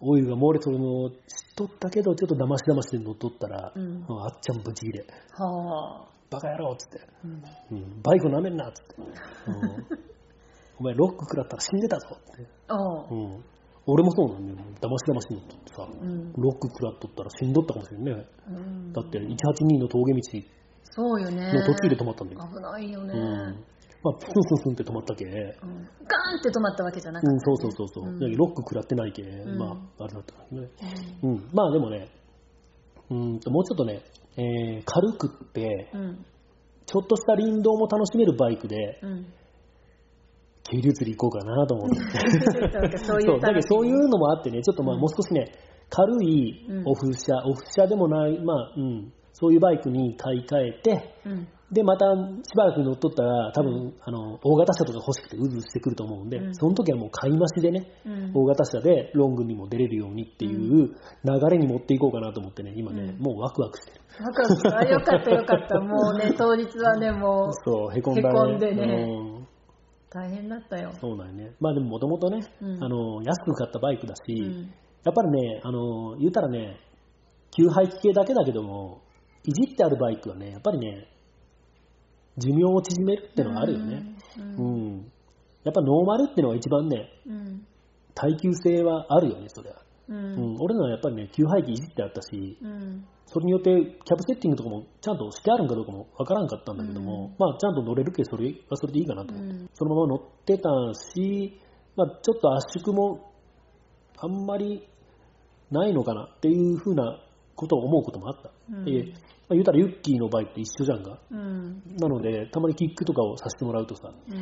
[0.00, 1.16] オイルが漏れとるのを知っ
[1.56, 5.04] とったけど、ちょっと騙し騙しで乗っとったら、うんあっちゃんブチギレ。
[5.38, 6.19] はあ。
[6.30, 7.00] バカ野郎っつって。
[7.24, 7.42] うん
[7.76, 8.94] うん、バイク舐めんなっつって。
[9.48, 10.00] うん
[10.80, 12.46] お前ロック食らったら死んでたぞって。
[12.70, 13.44] おううん。
[13.86, 14.58] 俺もそうなんだよ。
[14.80, 18.26] 騙し騙しに乗っとってさ、うんロック食らっとったら死んどったかもしれんね。
[18.48, 20.20] うんだって182の峠道
[20.92, 21.52] そうよね。
[21.52, 22.48] の途中で止まったんだよ。
[22.48, 23.12] 危ないよね。
[23.12, 23.64] うん。
[24.02, 28.04] まあ、プスンスンスンって止まったけ、うんガーンって止まったわけじゃなくて、うん、そうそうそうそう。
[28.08, 30.68] うんだけどロック食らってないけ、んまあ、あれだったからね。
[31.22, 31.48] うん。
[31.52, 32.08] まあでもね、
[33.10, 34.00] うーんと、もうちょっとね、
[34.36, 36.26] えー軽くって、うん。
[36.86, 39.26] ちょっとした林道も楽しめるバイクで、うん。
[40.64, 42.98] 渓流釣り行こうかなと思って。
[42.98, 44.08] そういそうう、だけどそういうう。
[44.08, 45.52] のもあってね、ちょっとまあうんもう少しね、
[45.88, 51.48] 軽いうんオフ車、オフ車でもない、まあ、うん、そういうバイクに買い替えて、うん。
[51.72, 58.32] で、またしばらく乗っとったら、多分、あの、大型車とか欲しくてうずうずしてくると思うんで、うんその時はもう買い増しでね、うん。
[58.34, 60.94] 大型車でロングにも出れるようにっていう流
[61.50, 64.00] れに持っていこうかなと思ってね、今ね、うんもうワクワクしてる。
[64.18, 65.80] ワクワクあ、よかったよかった。
[65.80, 68.56] もうね、 当日はね、もう、そう、へこんだね。
[68.56, 69.46] んでねうん
[70.12, 70.90] 大変だったよ。
[71.00, 71.52] そうなんよね。
[71.60, 74.74] まあでももともとね、うんあの、安く買ったバイクだし、うん。
[75.04, 76.80] やっぱりね、あの、言うたらね、
[77.56, 79.02] 旧排気系だけだけども、
[79.44, 81.06] いじってあるバイクはね、やっぱりね、
[82.38, 84.02] 寿命を縮めるってのがあるよね。
[84.38, 84.62] う。
[84.62, 85.12] うんん。
[85.64, 87.66] やっぱノーマルってのが一番ね、うん。
[88.14, 89.82] 耐久性はあるよね、それは。
[90.08, 90.14] う。
[90.14, 90.56] うんん。
[90.60, 93.04] 俺のはやっぱりね、旧排気いじってあったし、うん。
[93.32, 100.68] それによってキャブセッティングとかもちゃんとしてあるんかどうかもわからんかったんだけども、うんまあちゃんと乗れるけそれはそれでいいかなと思って、うんそのまま乗ってた
[101.14, 101.60] し、
[101.94, 103.32] まあちょっと圧縮も
[104.18, 104.84] あんまり
[105.70, 107.22] ないのかなっていうふうな
[107.54, 108.50] ことを思うこともあった。
[108.72, 109.14] うんで
[109.50, 111.18] まあ、言うたらユッキーの場合って一緒じゃんか。
[111.28, 111.82] うん。
[111.98, 114.32] なので、たまにキックとかをさせてもらうとさ、う。
[114.32, 114.38] うん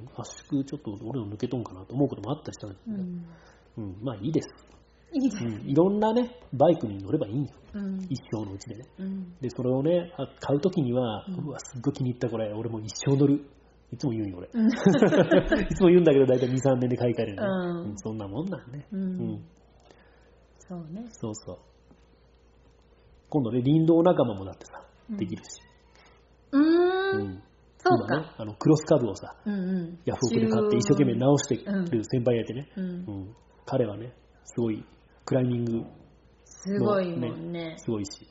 [0.00, 3.86] ん、圧縮ちょっと俺の抜けとんかなと思うこともあったりしたんだけうど、ん。
[3.86, 4.48] うん、まあいいです。
[5.12, 5.44] いいです。
[5.44, 7.54] うん、いろんなね、バイクに乗ればいいんよ。
[7.74, 8.00] うん。
[8.10, 8.84] 一生のうちでね。
[8.98, 9.36] うん。
[9.40, 13.44] で、それをね、あ買うときには、うんうわ、すっごい気に入ったこれ、俺もう一生乗る。
[13.92, 14.50] いつも言うんよ、俺。
[14.52, 14.70] うん い
[15.76, 18.86] つも言うんだけど、だいたい2、3年で買い替えるよね、うんうんそんなもんなんね。
[18.90, 19.04] うんう
[19.34, 19.44] ん
[20.58, 21.06] そうね。
[21.12, 21.58] そうそう。
[23.30, 25.48] 今度ね、林道仲間もだってさ、うんできるし。
[26.52, 26.62] うー。
[26.62, 27.42] うんん
[27.78, 29.98] そう今ねか。、あの、クロスカブをさ、うんうん。
[30.04, 32.88] ヤフオクで買って一生懸命直してうんる先輩がいてね、うんう。
[32.90, 34.12] ん彼はね、
[34.44, 34.84] すごい、
[35.24, 35.84] クライミング
[36.44, 37.76] すごいもんね。
[37.78, 38.26] すごいし、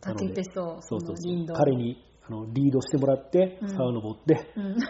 [0.00, 0.82] たけてそう。
[0.82, 4.74] そうそうそう彼にあのリードしてもらって、うん沢登って、うん。
[4.76, 4.84] で、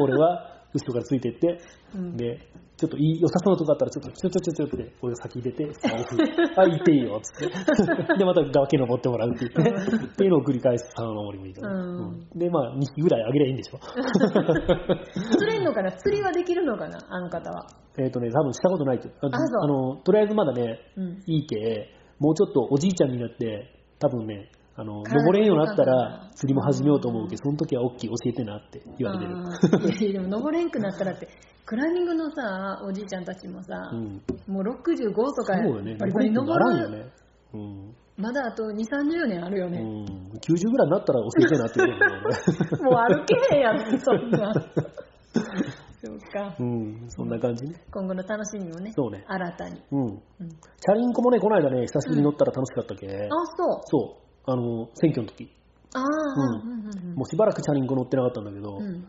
[0.00, 1.60] 俺は後ろからついてって、
[1.94, 2.38] うんで、
[2.76, 5.88] ちょっといい良さそうなとこあったら、ちょっと、ちょちょちょちょって、俺が先出て、さ
[6.60, 7.48] あ、行っていいよ、つって。
[8.20, 11.72] で、また崖登ってもらうって言って、っていうのを繰り返す沢登りもいいから。
[11.72, 13.78] うんうんで、まあ、2匹ぐらいあげりゃいいんでしょ。
[15.38, 15.90] 釣れんのかな？
[15.92, 16.98] 釣りはできるのかな？
[17.08, 17.66] あの方は。
[17.98, 19.08] えっとね、多分したことないって。
[19.22, 21.22] ああの、とりあえずまだね、うん。
[21.26, 30.12] いいけ、もうちょっとおじいちゃんになって、多分ね、あの、体登れんようになったらな、釣りも始めようと思うけど、その時は大きい教えてなって言われてる。
[30.12, 31.28] でも登れんくなったらって、
[31.64, 34.22] クライミングのさ、おじいちゃんたちもさ、うん。
[34.46, 35.96] もう65とか、ね。
[35.98, 37.12] バリバリ登る、登れんよね。
[37.54, 37.94] うん。
[38.18, 39.78] まだあと2、30年あるよね。
[39.78, 44.52] うん、90ぐらいになったら教えてなって言う もう歩けへんやん、そんな。
[46.02, 46.56] そうか。
[46.58, 47.74] うん、そんな感じね。
[47.90, 49.82] 今後の楽しみもね、そうね新たに。
[49.90, 50.04] うん。
[50.04, 53.80] うん、チャリンコもね、この間ね、久しぶりに乗ったら楽しかったっけ、あ、そう。
[53.84, 54.25] そう。
[54.46, 55.50] あの、選挙の時。
[55.94, 59.06] ああ、ううんうんうんもうしばらくチャリンコ乗ってなかったんだけど、うん。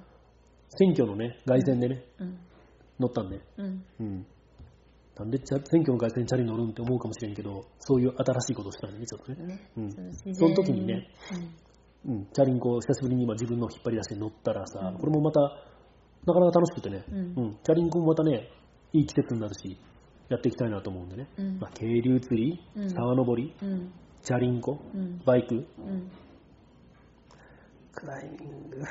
[0.69, 2.39] 選挙のね、凱旋でね、うん。
[2.99, 3.41] 乗ったんで。
[3.57, 3.83] うん。
[3.99, 4.25] うん。
[5.17, 9.47] なんでチャ選挙の凱旋にチャリ乗るんって思うかもしれんけど、そういう新しいことをしたんでね、ちょっとね。
[9.47, 9.71] ね。
[9.77, 11.07] うんその自然その時にね、
[12.05, 18.49] うん、チャリンコを久しぶりに今自分の引っ張り出して乗ったらさ、うんこれもまた、なかなか楽しくてね、うんチャリンコもまたね、
[18.93, 19.77] いい季節になるし、
[20.29, 21.27] やっていきたいなと思うんでね。
[21.37, 23.69] うんまあ、渓流釣り、うん沢登り、うん。
[23.69, 23.91] うん。
[24.27, 25.21] チャリンコ、うん。
[25.25, 26.11] バイク、うん。
[27.93, 28.83] クライミング。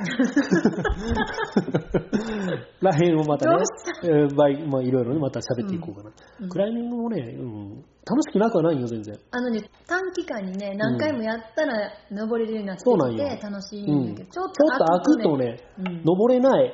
[2.81, 3.57] らへんをまたね
[4.05, 6.11] えーバイまあいろいろね、また喋っていこうかな、
[6.41, 6.49] うん。
[6.49, 9.15] クライミングもね、うん、楽しくなくはないよ、全然。
[9.31, 16.03] あのね、短期間にね、何回もやったら登れるようになってきて楽しいうんんだけど、ちょっちょっと開くとね、うん。
[16.03, 16.73] 登れない、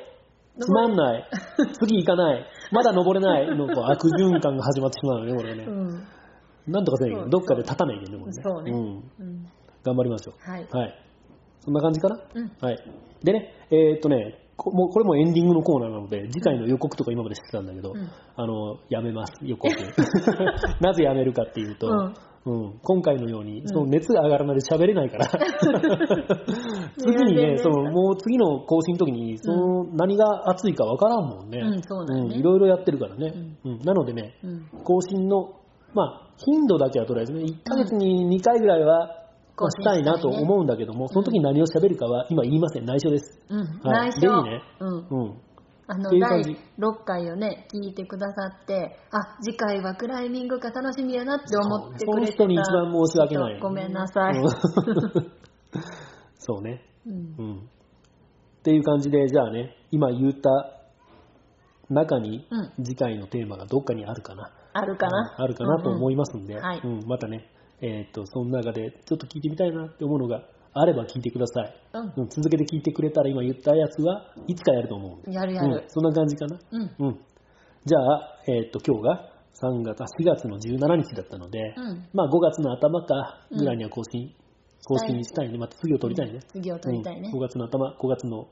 [0.57, 1.29] つまんない、
[1.83, 3.57] 次行かない、まだ登れない。
[3.57, 5.65] の悪循環が始まってしまうよね、これね。
[5.67, 6.07] うん。
[6.67, 8.41] なんとかせんけど、どっかで立たないけどね、これね。
[8.43, 8.75] そうねん。
[8.75, 9.47] うん。
[9.83, 10.49] 頑張りましょう。
[10.49, 10.67] はい。
[10.71, 10.99] はい。
[11.59, 12.19] そんな感じかな？
[12.35, 12.51] うん。
[12.61, 12.77] はい。
[13.23, 19.73] でね、えーっとね、こもうこれもエンディングのコーナーなので、次回の予告とか今までしてたんだけど、うんあの、やめます、予告。
[20.81, 22.13] なぜやめるかっていうと、うん
[22.45, 25.27] 今回のように、その熱が上がらないで喋れないから、
[26.99, 31.61] 次にね、そのもう次の更新の時に、その何が熱いかわからんもんね。
[32.35, 33.33] いろいろやってるからね。
[33.63, 34.65] うんなのでね、うん。
[34.83, 35.53] 更新の
[35.93, 39.07] まあ、頻度だけはとりあえずね、1ヶ月に2回ぐらいは、
[39.55, 42.85] まあしたいなと思うんだけども、その時に何を喋るかは今言いません。
[42.85, 43.39] 内緒です。
[43.49, 44.43] うん、はい内緒。
[44.43, 45.07] ねうん。
[45.09, 45.37] うん。
[45.85, 53.59] あの第じ6回をね、聞いてくださって、あ、次回はクライミングが楽しみやなって思ってくれてたその人に一番申し訳ない。
[53.59, 54.37] ごめんなさい。
[54.37, 54.49] うん
[56.39, 56.81] そうね。
[57.05, 57.57] うんうん。
[57.57, 57.59] っ
[58.63, 60.49] ていう感じで、じゃあね、今言った
[61.89, 64.51] 中にうん次回のテーマがどっかにあるかな。
[64.73, 65.35] あるかな。
[65.37, 67.49] あるかなと思いいますんで、はいうんまたね、
[67.81, 70.43] えーっと、その中でちょっと聞いてみたいなって思うのが
[70.73, 71.75] あれば聞いてください。
[71.93, 75.33] うんうん、続けて聞いてくれたら今言ったやつはいつかやると思うんで。
[75.33, 75.83] やるやるうん、。
[75.87, 76.59] そんな感じかな。
[76.71, 76.91] うん。
[76.99, 77.19] うん。
[77.85, 79.29] じゃあ、えーっと、今日が
[79.61, 82.07] 3月、あ4月の17日だったので、うん。
[82.13, 84.33] まあ5月の頭かぐらいには更新、
[84.85, 85.57] 更新したいね。
[85.57, 86.39] また次を取りたいね。
[86.47, 87.39] 次を取りたいねうん。
[87.39, 88.47] 5月の頭、5月の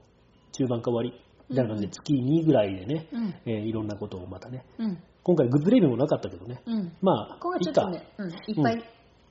[0.52, 1.20] 中盤か終わり、
[1.50, 3.34] みたいな感じで月2ぐらいでね、うん。
[3.46, 4.64] えーいろんなことをまたね。
[4.78, 4.98] うん。
[5.24, 6.62] 今回グッズレビューもなかったけどね。
[6.66, 6.92] うん。
[7.02, 7.72] まあ、ここはいちょ。
[7.72, 8.84] っとね、うん、いっぱい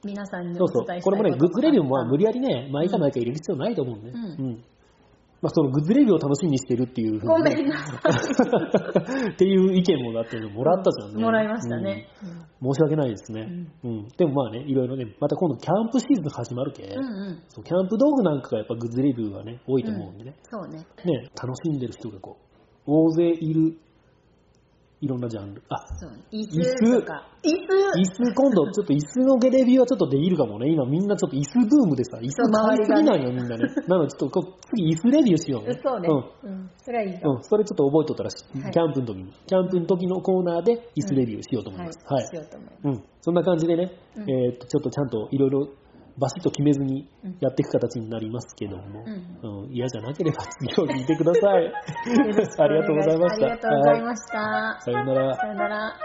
[0.04, 1.00] 皆さんにそうそうお伝え。
[1.00, 4.12] したこれもね、グッズレビューもまあ無理ややりね、毎回毎回入れる必要ないと思うんでね。
[4.14, 4.64] うんうん。
[5.42, 8.00] まあそのグッズレビューを楽しみにしてるっていうふうごにねめんなさ
[9.32, 11.22] っていう意見もだってもらったじゃんね。
[11.22, 12.08] もらいましたね。
[12.62, 12.74] うん。
[12.74, 13.48] 申し訳ないですね。
[13.82, 14.08] うん。
[14.16, 17.42] でもまあね、いろいろね、また今度キャンプシーズン始まるけ、うんうん。
[17.48, 20.34] そうキャンプ道具なんかがやっぱグッズレビューはね、多いと思うんでね。
[20.50, 20.78] そうね。
[20.78, 20.84] ね、
[21.34, 22.36] 楽しんでる人がこ
[22.86, 23.76] う、大勢いる、
[25.00, 25.62] いろんなジャンル。
[25.70, 25.80] あ。
[26.30, 27.26] 椅椅子子とか。
[27.42, 30.68] 椅子椅子、今度ちょっと椅子のゲレビューはちょっとできるかもね。
[30.70, 33.64] 今みんなちょっと椅子ブームでさ、椅子そう買いすぎないよ、みんなね。
[33.88, 35.80] なのでちょっと次椅子レビューしようね。
[35.82, 36.08] そうね。
[36.44, 36.50] うん。
[36.50, 36.70] うん。
[36.76, 41.98] それはいいかうん、それちょっと覚えとったらし、はいキャンプの時に、キャンプの時のコーナーで椅子レビューしようと思います。
[42.04, 42.26] はい。
[42.26, 42.80] しようと思います。
[42.84, 43.04] うん。
[43.22, 45.68] そんな感じでね、うんえーっと、ちょっとちゃんといろいろ
[46.20, 49.04] バシッと決めずにうんやっていく形になりますけども、
[49.42, 51.72] ううん嫌じゃなければ次を聞いてください。
[52.58, 53.46] ありがとうございました。
[53.46, 54.78] ありがとうございはました。
[54.78, 55.34] いさようなら。
[55.34, 55.96] さよなら。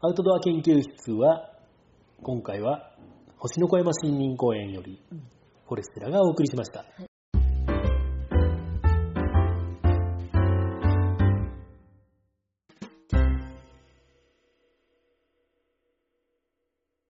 [0.00, 1.50] アウトドア研究室は、
[2.22, 2.90] 今回は、
[3.38, 5.00] 星の小山森林公園より、
[5.66, 6.80] フォレステラがお送りしました。
[6.80, 7.13] はい